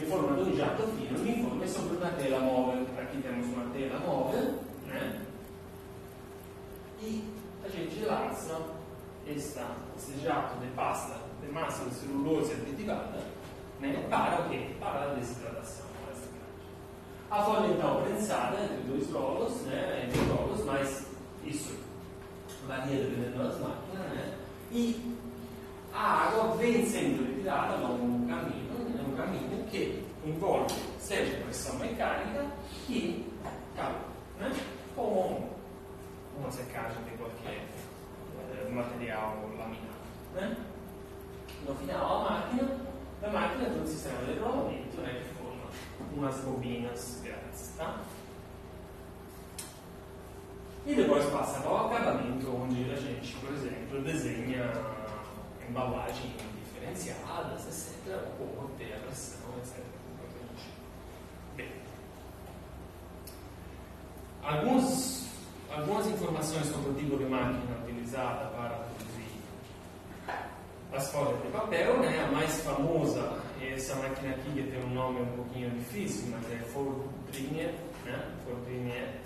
forma 0.09 0.42
de 0.42 0.51
um 0.51 0.57
jato 0.57 0.82
fino 0.84 1.20
uniforme 1.20 1.68
sobre 1.68 1.97
uma 1.97 2.11
tela 2.12 2.40
móvel. 2.40 2.86
Aqui 2.99 3.20
temos 3.20 3.47
uma 3.49 3.70
tela 3.74 4.01
móvel, 4.01 4.55
né? 4.86 5.20
e 7.03 7.22
a 7.62 7.68
gente 7.68 8.01
lança 8.07 8.59
esta, 9.28 9.66
esse 9.99 10.18
jato 10.22 10.59
de 10.61 10.68
pasta 10.68 11.16
de 11.42 11.53
massa 11.53 11.84
de 11.84 11.94
celulose 11.94 12.53
aditivada 12.53 13.36
né? 13.81 14.07
para 14.09 14.43
o 14.43 14.49
quê? 14.49 14.74
Para 14.81 15.03
a 15.03 15.14
basicamente. 15.14 15.87
A 17.31 17.43
folha 17.43 17.72
então 17.72 18.03
prensada 18.03 18.57
entre 18.62 18.83
dois 18.89 19.11
rolos, 19.11 19.62
né? 19.62 20.05
entre 20.07 20.20
rolos, 20.33 20.64
mas 20.64 21.07
isso 21.45 21.77
varia 22.66 22.97
dependendo 22.97 23.39
das 23.39 23.61
máquinas, 23.61 24.07
né? 24.12 24.35
E 24.72 25.16
a 25.93 26.29
água 26.29 26.57
vem 26.57 26.85
sendo 26.85 27.27
retirada 27.27 27.74
ao 27.74 27.93
longo 27.93 28.05
um 28.05 28.27
caminho, 28.27 28.99
é 28.99 29.03
um 29.03 29.16
caminho 29.16 29.64
que 29.70 30.05
envolve 30.24 30.74
seja 30.99 31.41
pressão 31.45 31.79
mecânica 31.79 32.45
e 32.89 33.24
calor, 33.77 34.01
né? 34.41 34.53
Como 34.95 35.49
uma 36.39 36.51
secagem 36.51 37.03
de 37.05 37.16
qualquer 37.16 37.64
eh, 38.51 38.70
material 38.70 39.37
laminado, 39.57 39.87
né? 40.35 40.57
No 41.66 41.74
final 41.77 42.27
a 42.27 42.31
máquina, 42.31 42.77
a 43.22 43.29
máquina 43.29 43.70
tem 43.70 43.81
um 43.81 43.87
sistema 43.87 44.22
de 44.24 44.39
rolamento, 44.39 45.01
né? 45.01 45.22
Que 45.22 45.43
forma 45.43 45.64
umas 46.12 46.37
bobinas 46.41 47.20
grandes, 47.22 47.74
tá? 47.77 48.01
E 50.87 50.95
depois 51.16 51.32
passa 51.32 51.60
para 51.60 51.72
o 51.72 51.86
acabamento, 51.86 52.54
onde 52.54 52.90
a 52.92 52.96
gente, 52.96 53.34
por 53.36 53.50
exemplo, 53.52 54.02
desenha 54.02 54.70
embalagens 55.68 56.34
diferenciadas, 56.64 57.66
etc., 57.66 58.18
ou 58.38 58.70
ter 58.76 58.94
a 58.94 58.98
pressão, 58.98 59.48
etc. 59.58 59.82
Alguns, 64.42 65.28
algumas 65.70 66.06
informações 66.06 66.66
sobre 66.66 66.90
o 66.90 66.94
tipo 66.94 67.16
de 67.16 67.24
máquina 67.24 67.78
utilizada 67.82 68.46
para 68.50 68.76
produzir 68.76 69.40
as 70.92 71.10
folhas 71.10 71.42
de 71.42 71.48
papel, 71.48 71.98
né? 72.00 72.24
a 72.24 72.30
mais 72.30 72.60
famosa 72.60 73.40
é 73.60 73.72
essa 73.72 73.96
máquina 73.96 74.34
aqui, 74.34 74.50
que 74.52 74.62
tem 74.70 74.84
um 74.84 74.94
nome 74.94 75.20
um 75.22 75.36
pouquinho 75.36 75.70
difícil, 75.70 76.28
mas 76.30 76.52
é 76.52 76.58
Fortinier, 76.66 77.74
né? 78.04 78.30
Fortinier 78.44 79.26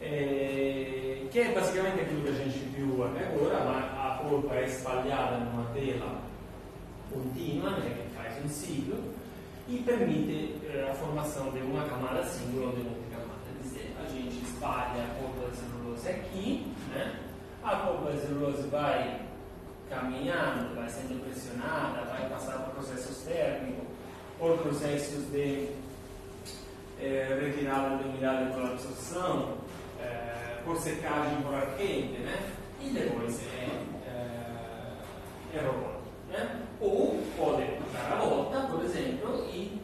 é, 0.00 1.26
que 1.30 1.40
é 1.40 1.52
basicamente 1.52 2.00
aquilo 2.00 2.22
que 2.22 2.28
a 2.28 2.32
gente 2.32 2.58
viu 2.58 3.04
até 3.04 3.26
agora, 3.26 3.64
ma 3.64 3.98
a 3.98 4.18
polpa 4.18 4.54
é 4.54 4.64
espalhada 4.64 5.38
numa 5.38 5.64
tela 5.70 6.20
contínua, 7.12 7.70
né, 7.78 7.96
que 8.02 8.16
faz 8.16 8.44
um 8.44 8.48
ciclo, 8.48 8.98
e 9.68 9.78
permite 9.78 10.56
eh, 10.66 10.88
a 10.90 10.94
formação 10.94 11.50
de 11.50 11.60
uma 11.60 11.84
camada 11.84 12.24
singola 12.24 12.70
ou 12.70 12.76
de 12.76 12.82
multicamada. 12.82 13.40
Quer 13.44 13.62
dizer, 13.62 13.96
a 14.02 14.08
gente 14.08 14.42
espalha 14.44 15.04
a 15.04 15.14
polpa 15.20 15.50
de 15.50 15.56
celulose 15.56 16.08
aqui, 16.08 16.72
né, 16.90 17.20
a 17.62 17.76
polpa 17.76 18.12
de 18.12 18.20
celulose 18.20 18.68
vai 18.68 19.20
caminhando, 19.90 20.74
vai 20.74 20.88
sendo 20.88 21.22
pressionada, 21.24 22.04
vai 22.06 22.28
passar 22.28 22.58
por 22.64 22.74
processos 22.74 23.24
térmicos, 23.24 23.84
por 24.38 24.58
processos 24.58 25.24
de 25.30 25.68
eh, 27.00 27.38
retirada 27.40 27.96
de 27.96 28.08
umidade 28.08 28.52
por 28.52 28.62
absorção, 28.64 29.54
eh, 30.00 30.58
por 30.64 30.76
secagem 30.76 31.42
por 31.42 31.54
ar 31.54 31.76
quente, 31.76 32.18
né? 32.20 32.50
E 32.80 32.90
depois 32.90 33.40
é, 33.42 34.08
é, 34.08 35.58
é 35.58 35.60
robótico, 35.60 36.02
né? 36.28 36.62
Ou 36.80 37.22
pode 37.36 37.64
dar 37.92 38.12
a 38.12 38.16
volta, 38.16 38.60
por 38.68 38.84
exemplo, 38.84 39.44
e 39.52 39.80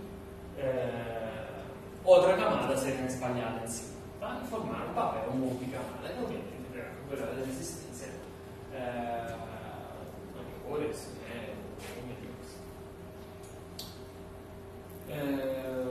eh, 0.59 1.47
outra 2.05 2.37
camada 2.37 2.77
ser 2.77 3.05
espalhada 3.05 3.65
em 3.65 3.67
cima, 3.69 3.95
tá? 4.21 4.41
E 4.45 4.49
formar 4.49 4.87
um 4.91 4.95
papel 4.95 5.33
multicamada, 5.35 6.09
que 6.09 6.23
obviamente 6.23 6.71
terá 6.73 6.89
recuperar 6.89 7.29
a 7.31 7.45
resistência 7.47 8.13
eh, 8.73 9.35
a 9.35 10.69
cores, 10.69 11.09
né? 11.29 11.55
Ou 11.97 12.07
medicos. 12.07 12.57
Eh, 15.11 15.84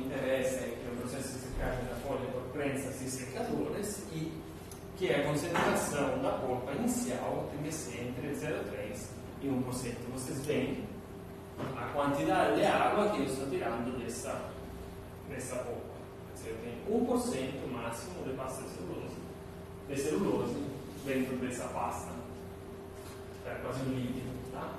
que 0.00 0.06
interessa 0.06 0.60
é 0.60 0.78
que 0.80 0.88
o 0.92 0.96
processo 0.96 1.32
de 1.34 1.38
secagem 1.38 1.84
da 1.84 1.94
folha 1.96 2.26
por 2.30 2.42
prensas 2.52 3.00
e 3.02 3.10
secadores 3.10 4.06
e 4.12 4.32
que 4.96 5.12
a 5.12 5.26
concentração 5.26 6.22
da 6.22 6.32
polpa 6.32 6.72
inicial 6.72 7.48
ser 7.70 8.08
entre 8.08 8.28
0,3 8.28 9.08
e 9.42 9.46
1%. 9.46 9.62
Vocês 10.12 10.44
veem 10.44 10.84
a 11.76 11.86
quantidade 11.92 12.56
de 12.56 12.64
água 12.64 13.10
que 13.10 13.20
eu 13.20 13.26
estou 13.26 13.48
tirando 13.48 13.98
dessa, 14.02 14.50
dessa 15.28 15.56
polpa. 15.56 15.90
Eu 16.44 16.56
tenho 16.56 17.06
1% 17.06 17.70
máximo 17.70 18.24
de 18.24 18.32
pasta 18.32 18.62
de 18.62 18.70
celulose, 18.70 19.16
de 19.88 20.00
celulose 20.00 20.66
dentro 21.04 21.36
dessa 21.36 21.68
pasta. 21.68 22.10
É 23.46 23.54
quase 23.62 23.82
um 23.82 23.94
líquido, 23.94 24.30
tá? 24.52 24.74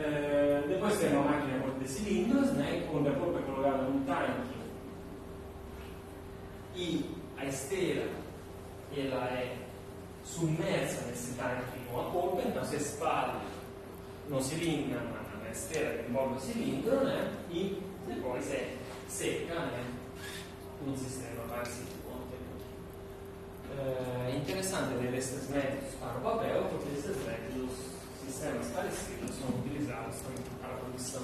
Eh, 0.00 0.62
depois 0.68 0.96
tem 0.98 1.12
uma 1.12 1.22
máquina 1.22 1.58
com 1.58 1.76
de 1.78 1.88
cilindros, 1.88 2.52
né, 2.52 2.88
onde 2.94 3.08
a 3.08 3.12
polpa 3.12 3.40
é 3.40 3.42
colocada 3.42 3.82
num 3.82 4.04
tanque 4.04 4.56
e 6.76 7.04
a 7.36 7.44
esteira 7.46 8.08
ela 8.96 9.24
é 9.24 9.56
submersa 10.22 11.04
nesse 11.06 11.34
tanque 11.34 11.80
com 11.90 12.00
a 12.00 12.04
polpa, 12.04 12.42
então 12.46 12.64
si 12.64 12.76
espalha 12.76 13.40
no 14.28 14.40
cilindro, 14.40 15.00
na, 15.00 15.42
na 15.42 15.50
esteira 15.50 16.00
que 16.02 16.10
envolve 16.10 16.36
o 16.36 16.40
cilindro, 16.40 17.04
né, 17.04 17.32
e 17.50 17.82
depois 18.06 18.52
é 18.52 18.76
seca, 19.08 19.54
né, 19.54 19.84
num 20.86 20.96
sistema 20.96 21.42
parecido 21.48 21.90
com 22.04 22.12
o 22.12 22.22
anterior. 22.22 22.38
É 24.28 24.36
interessante 24.36 24.94
ver 24.94 25.12
esses 25.18 25.50
métodos 25.50 25.94
para 25.98 26.18
o 26.18 26.20
papel, 26.20 26.66
porque 26.70 26.88
esses 26.96 27.16
métodos, 27.26 27.97
sistemas 28.28 28.66
parecidos, 28.68 29.34
são 29.36 29.48
utilizados 29.58 30.16
também 30.20 30.42
para 30.60 30.74
a 30.74 30.76
produção 30.76 31.22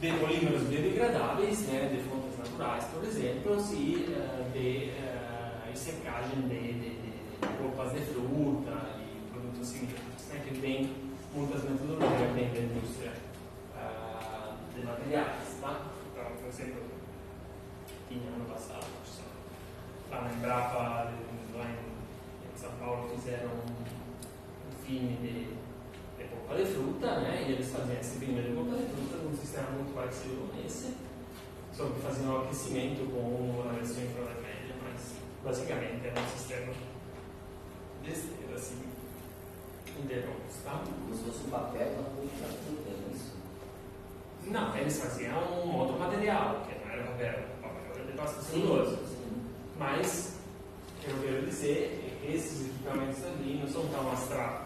de 0.00 0.12
polímeros 0.12 0.62
biodegradáveis, 0.64 1.60
né, 1.68 1.88
de 1.88 2.02
fontes 2.08 2.38
naturais, 2.38 2.84
por 2.92 3.04
exemplo, 3.04 3.56
e 3.72 4.12
eh, 4.12 4.50
de 4.52 4.90
eh, 4.90 5.22
secagem 5.74 6.42
de, 6.48 6.72
de, 6.74 6.90
de 7.00 7.46
polpas 7.58 7.92
de 7.92 8.00
fruta 8.00 8.98
e 8.98 9.32
produtos 9.32 9.68
similares, 9.68 10.28
né, 10.28 10.42
que 10.46 10.60
tem 10.60 10.92
muitas 11.34 11.62
metodologias 11.62 12.52
da 12.52 12.60
indústria 12.60 13.12
ah, 13.76 14.56
de 14.74 14.84
materiais. 14.84 15.56
Tá? 15.60 15.82
Então, 16.12 16.32
por 16.36 16.48
exemplo, 16.48 16.82
tinha 18.08 18.28
ano 18.28 18.44
passado, 18.44 18.86
lá 20.10 20.20
na 20.22 20.32
Embrapa, 20.32 20.78
lá 20.78 21.64
em, 21.64 22.60
São 22.60 22.70
Paulo, 22.78 23.08
fizeram 23.14 23.50
um 23.50 24.84
filme 24.84 25.16
de, 25.16 25.61
de 26.52 26.56
polpa 26.56 26.56
de 26.56 26.64
fruta, 26.64 27.20
né? 27.20 27.44
E 27.48 27.52
eles 27.52 27.70
faziam 27.70 27.98
esse 27.98 28.18
polpa 28.18 28.76
de 28.76 28.86
fruta 28.86 29.16
num 29.24 29.36
sistema 29.36 29.70
muito 29.70 29.94
parecido 29.94 30.50
com 30.50 30.66
esse, 30.66 30.94
só 31.72 31.86
que 31.86 32.00
faziam 32.00 32.42
aquecimento 32.42 33.10
com 33.10 33.20
uma 33.20 33.72
versão 33.72 34.02
infravermelha, 34.02 34.74
mas 34.82 35.14
basicamente 35.44 36.06
era 36.06 36.20
um 36.20 36.28
sistema 36.28 36.72
de 38.02 38.12
esteira, 38.12 38.54
assim, 38.54 38.82
interromos, 39.98 40.54
tá? 40.64 40.82
Como 40.84 41.14
se 41.14 41.24
fosse 41.24 41.46
um 41.46 41.50
papel 41.50 41.92
na 41.96 42.02
puxa, 42.02 42.52
tudo 42.66 42.84
é 42.88 43.14
isso. 43.14 43.32
Não, 44.46 44.76
eles 44.76 44.98
faziam 44.98 45.38
um 45.64 45.76
outro 45.76 45.98
material, 45.98 46.66
que 46.68 46.84
não 46.84 46.92
era 46.92 47.04
papel, 47.04 47.44
papel 47.62 47.92
era 47.94 48.04
de 48.04 48.12
pasta. 48.12 48.42
Sim. 48.42 48.98
Mas, 49.78 50.38
eu 51.06 51.16
quero 51.22 51.46
dizer 51.46 52.20
esses 52.24 52.66
equipamentos 52.66 53.24
ali 53.24 53.58
não 53.60 53.68
são 53.68 53.86
tão 53.88 54.12
abstratos 54.12 54.61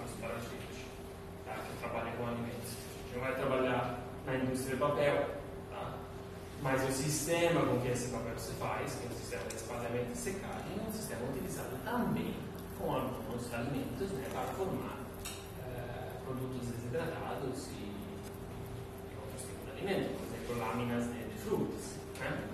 trabalha 1.89 2.17
com 2.17 2.27
alimentos. 2.27 2.73
Não 3.15 3.21
vai 3.21 3.35
trabalhar 3.35 4.01
na 4.27 4.37
indústria 4.37 4.77
do 4.77 4.81
papel, 4.81 5.31
tá? 5.71 5.95
mas 6.63 6.89
o 6.89 6.93
sistema 6.93 7.65
com 7.65 7.81
que 7.81 7.89
esse 7.89 8.09
papel 8.09 8.39
se 8.39 8.53
faz, 8.55 8.95
que 8.95 9.07
é 9.07 9.11
o 9.11 9.15
sistema 9.15 9.45
de 9.45 9.55
espalhamento 9.55 10.13
e 10.13 10.17
secagem, 10.17 10.73
é 10.79 10.89
um 10.89 10.93
sistema 10.93 11.29
utilizado 11.31 11.77
também 11.85 12.35
com 12.79 12.93
alguns 12.93 13.55
alimentos 13.55 14.11
né, 14.11 14.29
para 14.33 14.43
formar 14.55 14.99
eh, 15.67 16.21
produtos 16.25 16.69
desidratados 16.69 17.69
e, 17.69 17.95
e 19.11 19.17
outros 19.17 19.43
tipos 19.43 19.65
de 19.65 19.71
alimentos, 19.71 20.17
por 20.17 20.27
exemplo, 20.27 20.59
lâminas 20.59 21.05
de, 21.05 21.25
de 21.25 21.39
frutas, 21.39 21.97
né? 22.21 22.49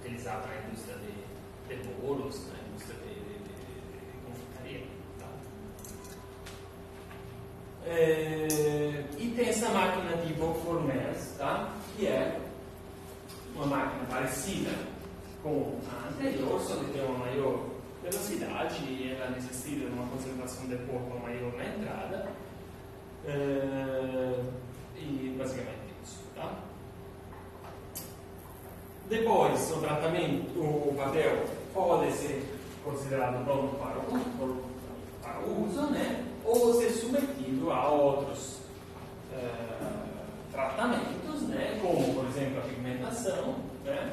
utilizado 0.00 0.48
na 0.48 0.56
indústria 0.68 0.96
de, 0.96 1.76
de 1.76 1.88
bolos, 2.00 2.46
na 2.48 2.68
indústria 2.68 2.96
de, 3.00 3.14
de, 3.14 3.38
de, 3.44 3.52
de 3.92 4.18
confeitaria. 4.24 4.86
Tá? 5.18 5.28
É, 7.86 9.04
e 9.18 9.32
tem 9.36 9.48
essa 9.48 9.68
máquina 9.70 10.16
tipo 10.18 10.54
Formers, 10.64 11.34
tá? 11.38 11.72
que 11.96 12.06
é 12.06 12.38
uma 13.54 13.66
máquina 13.66 14.04
parecida 14.08 14.70
com 15.42 15.78
a 15.90 16.08
anterior, 16.08 16.60
só 16.60 16.76
que 16.76 16.92
tem 16.92 17.04
uma 17.04 17.18
maior 17.18 17.66
velocidade 18.02 18.84
e 18.84 19.16
ela 19.16 19.30
necessita 19.30 19.86
de 19.86 19.92
uma 19.92 20.06
concentração 20.08 20.66
de 20.66 20.76
corpo 20.76 21.18
maior 21.20 21.52
na 21.56 21.64
entrada. 21.64 22.28
É, 23.26 24.40
e 24.96 25.34
basicamente 25.38 25.94
isso. 26.02 26.22
Tá? 26.34 26.54
Depois, 29.08 29.70
o 29.72 29.80
tratamento, 29.80 30.60
o 30.60 30.94
papel 30.96 31.44
pode 31.74 32.12
ser 32.12 32.44
considerado 32.84 33.44
pronto 33.44 33.76
para 33.76 33.98
o, 33.98 34.64
para 35.22 35.40
o 35.40 35.66
uso, 35.66 35.90
né? 35.90 36.26
ou 36.44 36.74
ser 36.74 36.90
submetido 36.90 37.70
a 37.70 37.88
outros 37.88 38.58
eh, 39.32 39.92
tratamentos, 40.50 41.42
né? 41.42 41.78
como, 41.82 42.14
por 42.14 42.26
exemplo, 42.26 42.58
a 42.58 42.62
pigmentação, 42.62 43.56
né? 43.84 44.12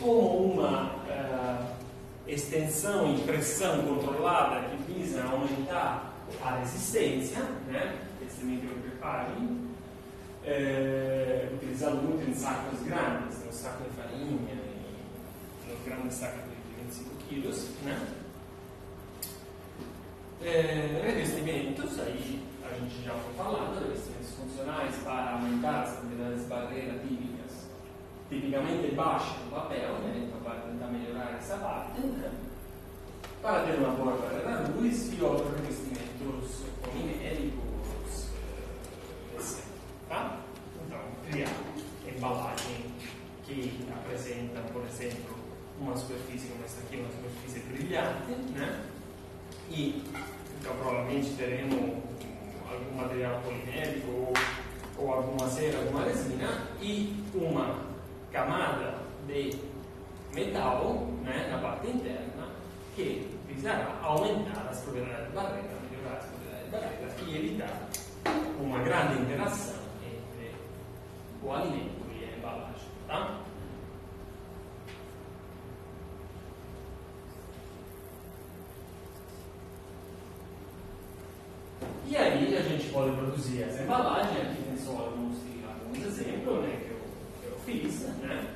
como 0.00 0.52
uma 0.52 0.92
eh, 1.08 2.32
extensão 2.76 3.14
e 3.14 3.20
pressão 3.22 3.82
controlada 3.82 4.68
que 4.68 4.92
visa 4.92 5.24
aumentar 5.24 6.12
a 6.42 6.56
resistência, 6.56 7.40
né? 7.66 7.98
esse 8.24 8.44
micropreparing, 8.44 9.70
é, 10.44 11.48
utilizado 11.54 11.96
muito 11.96 12.28
em 12.28 12.34
sacos 12.34 12.82
grandes, 12.82 13.44
no 13.44 13.52
saco 13.52 13.82
de 13.84 13.90
farinha, 13.90 14.58
no 15.66 15.84
grande 15.84 16.12
saco 16.12 16.38
de 16.48 16.84
25 16.84 17.10
quilos, 17.28 17.68
né? 17.82 18.08
É, 20.42 21.02
revestimentos, 21.02 21.98
aí 21.98 22.42
a 22.62 22.74
gente 22.74 23.02
já 23.02 23.12
foi 23.12 23.34
falando, 23.36 23.80
revestimentos 23.80 24.32
funcionais 24.34 24.94
para 25.02 25.32
aumentar 25.32 25.82
as 25.82 25.98
quantidades 25.98 26.42
de 26.42 26.46
barreira 26.46 26.98
típicas, 26.98 27.68
tipicamente 28.28 28.94
baixas 28.94 29.38
no 29.44 29.50
papel, 29.50 29.98
né? 30.00 30.26
Então 30.28 30.40
para 30.40 30.60
tentar 30.60 30.88
melhorar 30.88 31.36
essa 31.38 31.56
parte, 31.56 32.00
né? 32.00 32.45
Para 33.46 33.62
ter 33.62 33.78
uma 33.78 33.90
boa 33.90 34.16
barreira 34.16 34.68
luz 34.76 35.12
e 35.16 35.22
outros 35.22 35.54
revestimentos 35.54 36.64
poliméricos, 36.82 38.26
etc. 39.36 39.62
Tá? 40.08 40.40
Então, 40.84 40.98
criar 41.30 41.52
embalagem 42.04 42.86
que 43.44 43.86
apresentam, 43.88 44.64
por 44.72 44.84
exemplo, 44.84 45.36
uma 45.80 45.96
superfície 45.96 46.50
essa 46.64 46.80
aqui, 46.80 46.96
uma 46.96 47.08
superfície 47.08 47.60
brilhante, 47.70 48.32
né? 48.52 48.84
E 49.70 50.02
então 50.60 50.74
provavelmente 50.78 51.36
teremos 51.36 52.02
algum 52.68 52.96
material 52.96 53.40
polimérico 53.42 54.10
ou, 54.10 54.32
ou 54.98 55.12
alguma 55.12 55.48
cera, 55.48 55.78
alguma 55.78 56.02
resina 56.02 56.66
e 56.82 57.24
uma 57.32 57.78
camada 58.32 59.02
de 59.28 59.56
metal 60.34 61.06
né, 61.22 61.48
na 61.48 61.58
parte 61.58 61.86
interna 61.86 62.35
que 62.96 63.28
visará 63.46 63.98
aumentar 64.02 64.68
as 64.70 64.80
propriedades 64.80 65.34
da 65.34 65.42
barreira, 65.42 65.68
melhorar 65.90 66.16
as 66.16 66.24
propriedades 66.24 66.70
da 66.70 66.78
barreira 66.80 67.14
e 67.26 67.36
evitar 67.36 67.88
uma 68.58 68.78
grande 68.78 69.20
interação 69.20 69.76
entre 70.02 70.54
o 71.42 71.52
alimento 71.52 72.06
e 72.18 72.24
a 72.24 72.38
embalagem. 72.38 72.86
E 82.08 82.16
aí 82.16 82.56
a 82.56 82.62
gente 82.62 82.88
pode 82.88 83.14
produzir 83.14 83.62
essa 83.64 83.82
embalagem, 83.82 84.40
aqui 84.40 84.62
tem 84.62 84.78
só 84.78 84.92
alguns, 84.92 85.36
alguns 85.68 86.06
exemplos 86.06 86.62
né, 86.62 86.80
que, 86.82 86.90
eu, 86.90 87.00
que 87.42 87.46
eu 87.46 87.58
fiz, 87.66 88.00
né? 88.20 88.54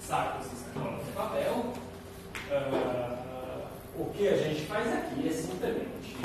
Sacos 0.00 0.46
e 0.46 0.56
sacolas 0.56 1.04
de 1.04 1.12
papel. 1.12 1.74
Que 4.16 4.28
a 4.28 4.36
gente 4.36 4.66
faz 4.66 4.92
aqui 4.92 5.28
é 5.28 5.32
simplesmente 5.32 6.16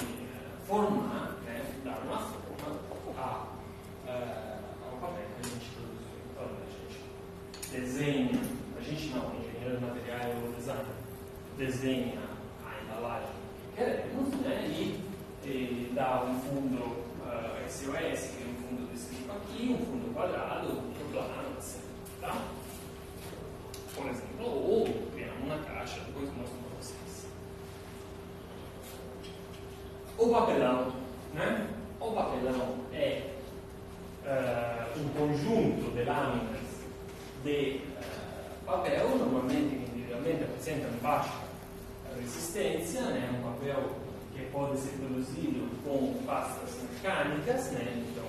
formar, 0.68 1.38
né, 1.46 1.66
dar 1.84 2.00
uma 2.06 2.20
forma 2.20 2.80
a, 3.18 3.48
ao 4.86 4.98
papel 5.00 5.26
que 5.42 5.48
a 5.48 5.50
gente 5.50 5.72
produziu. 5.72 6.20
Então 6.32 6.46
a 6.46 7.72
gente 7.72 7.82
desenha, 7.82 8.42
a 8.78 8.82
gente 8.82 9.10
não, 9.10 9.34
engenheiro 9.36 9.78
de 9.78 9.86
material 9.86 10.32
ou 10.44 10.54
designer, 10.54 10.86
desenha 11.58 12.22
a 12.66 12.84
embalagem 12.84 13.30
que 13.72 13.76
queremos 13.76 14.30
né, 14.42 14.68
e 14.68 15.10
e 15.50 15.92
dá 15.96 16.24
um 16.24 16.40
fundo 16.42 16.84
uh, 17.22 17.68
SOS, 17.68 18.36
que 18.36 18.44
é 18.44 18.48
um 18.48 18.68
fundo 18.68 18.92
desse 18.92 19.16
tipo 19.16 19.32
aqui, 19.32 19.70
um 19.70 19.86
fundo 19.86 20.14
quadrado, 20.14 20.68
um 20.68 21.12
plano, 21.12 21.58
assim, 21.58 21.80
tá? 22.22 22.44
Por 23.96 24.06
exemplo, 24.06 24.46
ou 24.46 24.86
criar 25.14 25.34
uma 25.44 25.58
caixa, 25.60 26.02
depois 26.02 26.30
mostro 26.36 26.58
para 26.58 26.78
vocês. 26.78 27.28
O 30.18 30.30
papelão, 30.30 30.94
né? 31.34 31.68
O 32.00 32.12
papelão 32.12 32.76
é 32.94 33.34
uh, 34.26 35.00
um 35.00 35.10
conjunto 35.10 35.92
de 35.96 36.04
lâminas 36.04 36.60
de 37.44 37.82
uh, 37.98 38.66
papel, 38.66 39.18
normalmente 39.18 39.76
individualmente 39.76 40.44
apresentam 40.44 40.92
baixa 41.02 41.50
resistência, 42.20 43.02
né? 43.02 43.40
um 43.40 43.54
papel 43.54 44.10
que 44.40 44.46
pode 44.52 44.80
ser 44.80 44.92
produzido 44.98 45.70
com 45.84 46.14
pastas 46.26 46.78
mecânicas, 46.82 47.72
né? 47.72 48.06
então, 48.10 48.24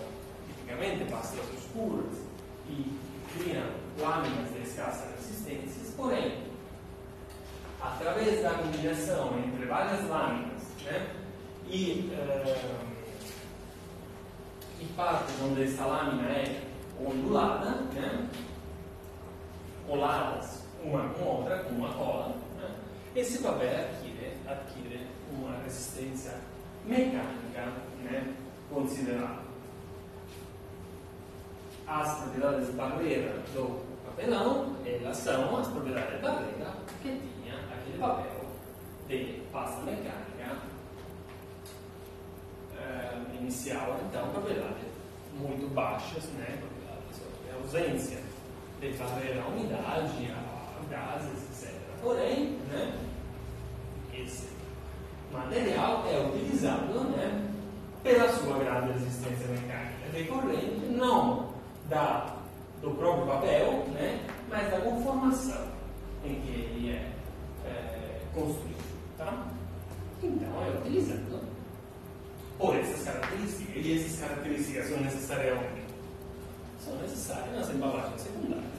tipicamente 0.49 1.11
pastas 1.11 1.45
escuras, 1.57 2.19
e 2.69 2.99
criam 3.33 3.67
lâminas 3.99 4.53
de 4.53 4.63
escassa 4.63 5.09
resistência, 5.17 5.93
porém, 5.97 6.45
através 7.81 8.43
da 8.43 8.51
combinação 8.55 9.39
entre 9.39 9.67
várias 9.67 10.09
lâminas 10.09 10.63
né? 10.85 11.07
e, 11.69 12.13
uh, 12.13 12.87
e 14.81 14.85
partes 14.97 15.35
onde 15.43 15.65
essa 15.65 15.85
lâmina 15.85 16.29
é 16.29 16.63
ondulada, 17.01 17.71
né? 17.95 18.29
coladas 19.87 20.61
uma 20.83 21.09
com 21.11 21.25
outra, 21.25 21.59
com 21.65 21.75
uma 21.75 21.93
cola, 21.93 22.37
né? 22.57 22.75
esse 23.15 23.39
papel 23.39 23.69
adquire, 23.69 24.37
adquire 24.47 25.07
uma 25.33 25.57
resistência 25.63 26.35
mecânica 26.85 27.73
né, 28.03 28.35
considerável. 28.69 29.51
As 31.87 32.19
propriedades 32.21 32.67
de 32.67 32.73
barreira 32.73 33.43
do 33.53 33.85
papelão, 34.05 34.77
elas 34.87 35.17
são 35.17 35.57
as 35.57 35.69
propriedades 35.69 36.17
de 36.17 36.23
barreira 36.23 36.73
que 37.03 37.09
tinha 37.09 37.55
aquele 37.73 37.99
papel 37.99 38.47
de 39.09 39.43
pasta 39.53 39.83
mecânica 39.83 40.57
eh, 42.79 43.19
inicial, 43.41 43.99
então 44.09 44.31
propriedades 44.31 44.87
muito 45.35 45.73
baixas, 45.75 46.25
né, 46.35 46.59
propriedades 46.61 47.21
de 47.45 47.51
ausência 47.57 48.21
de 48.81 48.93
umidade, 49.61 50.33
a 50.33 50.91
gases, 50.91 51.65
etc. 51.65 51.75
Porém, 52.03 52.59
né, 52.71 52.99
esse 54.15 54.49
material 55.33 56.05
é 56.09 56.27
utilizado 56.29 57.01
né, 57.05 57.49
pela 58.03 58.33
sua 58.33 58.59
grande 58.59 58.93
resistência 58.93 59.47
mecânica 59.49 60.01
decorrente 60.13 60.87
não 60.91 61.51
da, 61.89 62.37
do 62.81 62.91
próprio 62.93 63.27
papel, 63.27 63.85
né, 63.93 64.21
mas 64.49 64.71
da 64.71 64.81
conformação 64.81 65.69
em 66.25 66.41
que 66.41 66.51
ele 66.51 66.91
é, 66.91 67.13
é 67.67 68.21
construído. 68.35 68.81
Tá? 69.17 69.47
Então 70.23 70.49
é 70.65 70.79
utilizado 70.81 71.41
por 72.59 72.77
essas 72.77 73.05
características. 73.05 73.77
E 73.77 73.99
essas 73.99 74.21
características 74.21 74.89
são 74.89 75.01
necessárias 75.01 75.59
onde? 75.59 75.81
São 76.85 76.97
necessárias 77.03 77.55
nas 77.55 77.71
embalagens 77.71 78.21
secundárias 78.21 78.70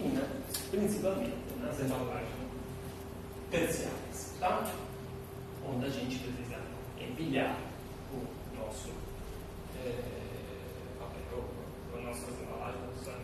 e 0.00 0.08
na, 0.08 0.22
principalmente 0.70 1.34
nas 1.60 1.80
embalagens 1.80 2.28
terciárias. 3.50 4.34
Tá? 4.40 4.72
onde 5.68 5.86
a 5.86 5.88
gente 5.88 6.18
precisa 6.18 6.58
impigliare 7.00 7.56
o 8.12 8.56
nosso 8.56 8.90
o 11.94 12.00
nosso 12.00 12.26
emballagem 12.42 12.80
do 12.80 13.04
sangue. 13.04 13.18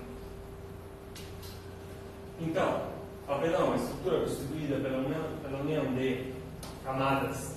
Então, 2.40 2.82
papelão 3.26 3.60
é 3.60 3.64
uma 3.64 3.76
estrutura 3.76 4.20
constituída 4.20 4.76
pela 4.76 4.98
união, 4.98 5.24
pela 5.42 5.60
união 5.60 5.94
de 5.94 6.32
camadas 6.84 7.56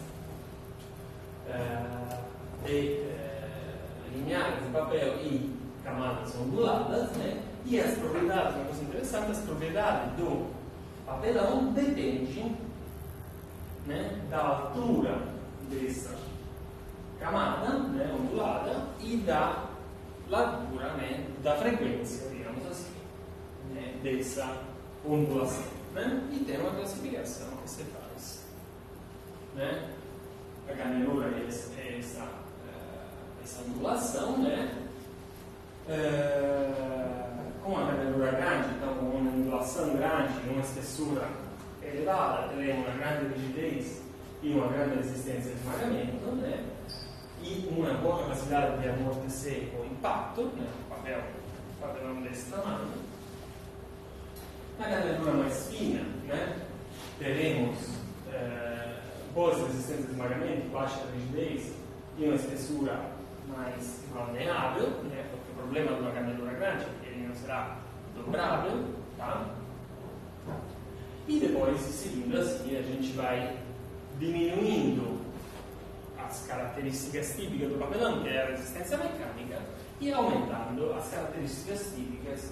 eh, 1.48 2.20
de 2.66 2.94
eh, 3.02 3.78
lineares 4.14 4.64
de 4.64 4.70
papel 4.72 5.16
e 5.22 5.54
camadas 5.84 6.36
onduladas, 6.36 7.12
né? 7.18 7.44
E 7.66 7.80
as 7.80 7.98
propriedades, 7.98 8.56
uma 8.56 8.66
coisa 8.66 8.84
interessante, 8.84 9.32
as 9.32 9.40
propriedades 9.40 10.14
do 10.18 10.54
papelão 11.04 11.74
dependem 11.74 12.56
né, 13.88 14.22
da 14.30 14.40
altura 14.40 15.20
dessa 15.70 16.16
camada 17.20 17.80
né, 17.90 18.16
ondulada 18.20 18.88
e 19.02 19.18
da 19.18 19.66
largura, 20.30 20.94
né, 20.94 21.26
da 21.42 21.56
frequência, 21.56 22.30
digamos 22.30 22.68
assim, 22.68 22.94
né, 23.74 23.96
dessa 24.04 24.62
ondulação. 25.04 25.66
Né? 25.94 26.30
E 26.34 26.46
tem 26.46 26.60
uma 26.60 26.72
classificação 26.72 27.48
que 27.64 27.70
se 27.70 27.84
faz. 27.86 28.46
Né? 29.56 29.90
A 30.70 30.74
canelura 30.74 31.30
é 31.30 31.48
essa, 31.48 31.72
é 31.80 32.00
eh, 32.00 32.02
essa 33.44 33.62
ondulação, 33.64 34.38
né? 34.40 34.82
É, 35.88 37.35
com 37.66 37.72
uma 37.72 37.88
canelura 37.88 38.32
grande, 38.32 38.76
então 38.76 38.94
com 38.94 39.06
uma 39.06 39.32
ondulação 39.32 39.96
grande, 39.96 40.34
uma 40.48 40.62
espessura 40.62 41.28
elevada, 41.82 42.50
teremos 42.50 42.88
uma 42.88 42.96
grande 42.96 43.34
rigidez 43.34 44.02
e 44.44 44.54
uma 44.54 44.68
grande 44.68 44.98
resistência 44.98 45.52
de 45.52 45.58
esmagamento, 45.58 46.36
né? 46.36 46.64
e 47.42 47.68
uma 47.76 47.92
boa 47.96 48.20
capacidade 48.20 48.80
de 48.80 48.88
amortecer 48.88 49.72
o 49.80 49.84
impacto, 49.84 50.44
né? 50.56 50.68
o 50.86 50.90
papel, 50.90 51.24
papelão 51.82 52.22
desse 52.22 52.52
tamanho. 52.52 52.88
Na 54.78 54.86
canelura 54.86 55.32
mais 55.32 55.68
fina, 55.68 56.04
né? 56.28 56.60
teremos 57.18 57.78
eh, 58.32 59.00
boas 59.34 59.58
resistências 59.58 60.06
de 60.06 60.12
esmagamento, 60.12 60.70
baixa 60.70 61.02
rigidez 61.16 61.74
e 62.20 62.26
uma 62.26 62.36
espessura 62.36 63.10
mais 63.48 64.04
malneável, 64.14 64.90
né? 65.04 65.26
porque 65.32 65.52
o 65.52 65.56
problema 65.56 65.96
de 65.96 66.02
uma 66.02 66.12
canelura 66.12 66.54
grande 66.54 66.86
ele 67.04 67.28
não 67.28 67.36
será 67.36 67.78
dobrável, 68.16 68.86
tá? 69.18 69.46
E 71.28 71.40
depois, 71.40 71.82
seguindo 71.82 72.38
assim, 72.38 72.78
a 72.78 72.82
gente 72.82 73.12
vai 73.14 73.58
diminuindo 74.20 75.20
as 76.18 76.46
características 76.48 77.36
típicas 77.36 77.70
do 77.70 77.80
papelão, 77.80 78.22
que 78.22 78.30
é 78.30 78.44
a 78.44 78.46
resistência 78.52 78.98
mecânica, 78.98 79.62
e 80.00 80.12
aumentando 80.12 80.94
as 80.94 81.10
características 81.10 81.94
típicas 81.96 82.52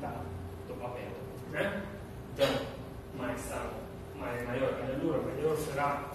da, 0.00 0.22
do 0.68 0.74
papel. 0.80 1.10
Né? 1.50 1.82
Então, 2.32 2.48
mais, 3.16 3.40
mais 4.16 4.46
maior 4.46 4.70
a 4.70 4.76
canelura, 4.76 5.18
maior 5.22 5.56
será 5.56 6.10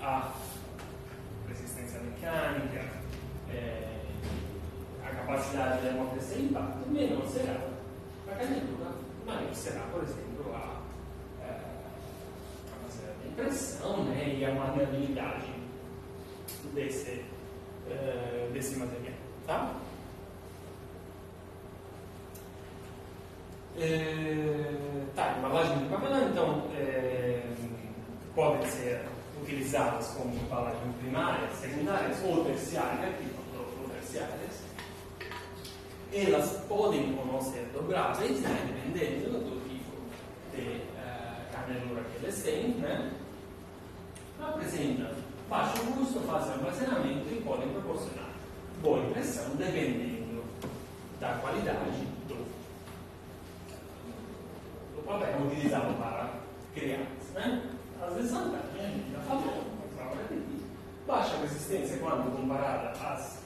a 0.00 0.32
resistência 1.48 2.00
mecânica, 2.00 3.01
é, 3.54 4.00
a 5.04 5.10
capacidade 5.10 5.82
de 5.82 5.88
amortecer 5.88 6.40
impacto, 6.40 6.88
menor 6.88 7.26
será 7.28 7.56
a 8.30 8.34
canelura, 8.34 8.90
maior 9.26 9.54
será, 9.54 9.80
por 9.92 10.02
exemplo, 10.02 10.54
a, 10.54 10.80
é, 11.44 11.60
capacidade 12.70 13.18
de 13.22 13.28
impressão 13.28 14.04
né, 14.04 14.36
e 14.38 14.44
a 14.44 14.54
maleabilidade 14.54 15.52
desse, 16.74 17.24
uh, 17.86 18.52
desse 18.52 18.76
material. 18.78 19.14
Tá? 19.46 19.74
É, 23.78 25.06
tá, 25.16 25.34
embalagem 25.38 25.78
de 25.78 25.84
papelão, 25.86 26.28
então, 26.28 26.70
é, 26.76 27.42
podem 28.34 28.70
ser 28.70 29.02
utilizadas 29.42 30.08
como 30.08 30.34
embalagem 30.34 30.92
primária, 31.00 31.48
secundárias 31.52 32.22
ou 32.22 32.44
terciárias, 32.44 33.16
tipo, 33.18 33.31
ou 34.12 34.26
terciárias. 34.26 34.62
Elas 36.12 36.50
podem 36.68 37.18
ou 37.18 37.26
não 37.26 37.40
ser 37.40 37.70
dobráveis, 37.72 38.40
né, 38.40 38.66
dependendo 38.66 39.30
do 39.30 39.68
tipo 39.68 39.92
de 40.54 40.82
uh, 40.98 41.52
canelura 41.52 42.02
que 42.04 42.22
eles 42.24 42.42
têm, 42.42 42.68
né? 42.74 43.12
Apresentam 44.38 45.10
baixo 45.48 45.82
custo, 45.86 46.20
fácil 46.20 46.52
armazenamento 46.52 47.28
e 47.30 47.42
podem 47.42 47.68
proporcionar 47.70 48.30
boa 48.82 49.06
impressão 49.06 49.54
dependendo 49.56 50.42
da 51.20 51.34
qualidade 51.34 52.04
do, 52.26 52.34
do 54.96 55.02
papel 55.06 55.46
utilizado 55.46 55.94
para 55.94 56.34
criar. 56.74 57.06
Né? 57.34 57.70
As 58.02 58.14
desvantagens, 58.14 58.74
a 58.76 58.82
gente 58.82 59.12
já 59.12 59.20
falou, 59.20 59.64
baixa 61.06 61.36
resistência 61.36 61.98
quando 61.98 62.36
comparada 62.36 62.90
às 62.90 63.41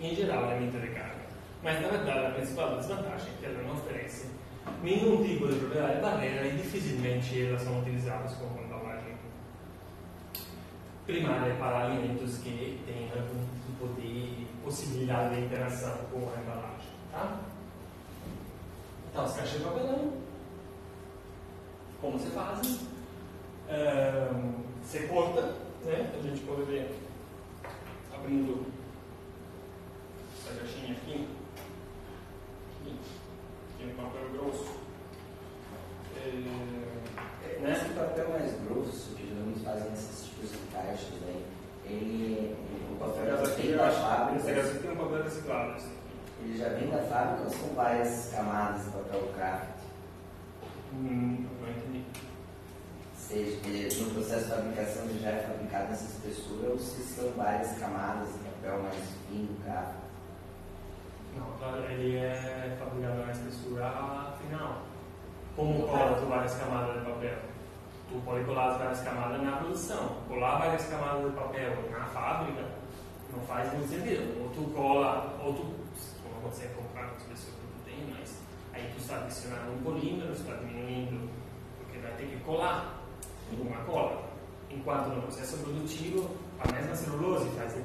Em 0.00 0.14
geral, 0.14 0.48
limite 0.58 0.78
de 0.78 0.88
carga. 0.88 1.20
Mas, 1.62 1.80
na 1.82 1.88
verdade, 1.88 2.26
a 2.26 2.30
principal 2.30 2.76
desvantagem 2.76 3.28
é 3.28 3.36
que 3.38 3.46
ela 3.46 3.62
não 3.62 3.74
oferece 3.74 4.28
nenhum 4.82 5.22
tipo 5.22 5.46
de 5.46 5.58
propriedade 5.58 5.96
de 5.96 6.00
barreira 6.00 6.46
e 6.46 6.56
dificilmente 6.56 7.46
elas 7.46 7.62
são 7.62 7.80
utilizadas 7.80 8.32
como 8.34 8.62
embalagem 8.62 9.14
primária 11.06 11.54
para 11.56 11.86
alimentos 11.86 12.38
que 12.38 12.80
têm 12.86 13.10
algum 13.10 13.44
tipo 13.66 14.00
de 14.00 14.46
possibilidade 14.64 15.34
de 15.34 15.42
interação 15.42 15.96
com 16.10 16.30
a 16.34 16.40
embalagem. 16.40 16.90
Tá? 17.12 17.40
Então, 19.10 19.24
as 19.24 19.36
caixas 19.36 19.58
de 19.58 19.64
papelão, 19.64 20.12
como 22.00 22.18
se 22.18 22.30
fazem? 22.30 22.78
Um, 23.68 24.62
você 24.82 25.00
corta, 25.08 25.42
né? 25.84 26.10
A 26.18 26.22
gente 26.22 26.40
pode 26.42 26.62
ver 26.62 26.96
abrindo 28.14 28.66
essa 30.50 30.60
caixinha 30.60 30.92
aqui. 30.92 31.28
Aqui. 32.80 32.98
Tem 33.78 33.86
um 33.88 33.94
papel 33.94 34.28
grosso. 34.32 34.80
É, 36.16 37.58
né? 37.60 37.72
Esse 37.72 37.94
papel 37.94 38.28
mais 38.30 38.52
grosso, 38.62 39.14
que 39.14 39.28
geralmente 39.28 39.60
fazem 39.60 39.92
esses 39.92 40.26
tipos 40.26 40.50
de 40.50 40.58
caixas 40.72 41.14
aí, 41.26 41.44
ele, 41.86 42.56
o 42.92 42.96
papel 42.96 43.26
já 43.26 43.36
vem 43.36 43.76
da 43.76 43.90
fábrica. 43.90 44.50
Esse 44.50 44.78
tem 44.78 44.90
um 44.90 44.96
papel 44.96 45.22
reciclado. 45.22 45.72
Assim. 45.72 45.92
Ele 46.42 46.58
já 46.58 46.68
vem 46.70 46.90
da 46.90 47.02
fábrica 47.02 47.44
ou 47.44 47.50
são 47.50 47.74
várias 47.74 48.30
camadas 48.34 48.84
de 48.84 48.90
papel 48.90 49.32
craft? 49.34 49.80
Hum, 50.92 51.46
não 51.60 51.70
entendi 51.70 52.04
seja, 53.30 54.04
no 54.04 54.10
processo 54.14 54.44
de 54.44 54.50
fabricação 54.50 55.04
ele 55.04 55.20
já 55.20 55.30
é 55.30 55.42
fabricado 55.42 55.90
nessa 55.90 56.04
espessura 56.04 56.70
ou 56.70 56.78
se 56.78 57.02
são 57.02 57.30
várias 57.36 57.78
camadas 57.78 58.28
de 58.32 58.38
papel 58.40 58.82
mais 58.82 59.04
fino, 59.28 59.56
caro? 59.64 59.99
Não, 61.36 61.46
claro, 61.58 61.84
ele 61.90 62.16
é 62.16 62.76
fabricado 62.78 63.24
na 63.24 63.32
espessura 63.32 64.34
final. 64.40 64.82
Como 65.56 65.86
cola 65.86 66.20
várias 66.28 66.54
camadas 66.54 66.98
de 66.98 67.10
papel? 67.10 67.38
Tu 68.08 68.20
pode 68.24 68.44
colar 68.44 68.70
as 68.70 68.78
várias 68.78 69.00
camadas 69.02 69.42
na 69.42 69.56
produção. 69.58 70.16
Colar 70.26 70.58
várias 70.58 70.86
camadas 70.86 71.30
de 71.30 71.36
papel 71.36 71.90
na 71.90 72.04
fábrica 72.06 72.64
não 73.32 73.40
faz 73.44 73.72
muito 73.72 73.88
sentido. 73.88 74.42
Ou 74.42 74.48
tu 74.50 74.70
cola, 74.74 75.38
ou 75.44 75.52
tu, 75.52 75.62
tu 75.62 76.28
não 76.34 76.40
consegue 76.42 76.74
comprar 76.74 77.08
com 77.08 77.14
a 77.14 77.18
espessura 77.18 77.56
que 77.56 77.66
tu 77.66 77.84
tem, 77.84 78.14
mas 78.18 78.38
aí 78.72 78.90
tu 78.94 79.00
está 79.00 79.16
adicionando 79.16 79.72
um 79.72 79.82
polímero, 79.82 80.32
está 80.32 80.54
diminuindo, 80.54 81.30
porque 81.78 81.98
vai 81.98 82.12
ter 82.12 82.26
que 82.26 82.36
colar 82.44 83.00
uma 83.52 83.84
cola. 83.84 84.30
Enquanto 84.70 85.08
no 85.08 85.22
processo 85.22 85.58
produtivo, 85.58 86.30
a 86.60 86.72
mesma 86.72 86.94
celulose 86.94 87.48
faz 87.50 87.74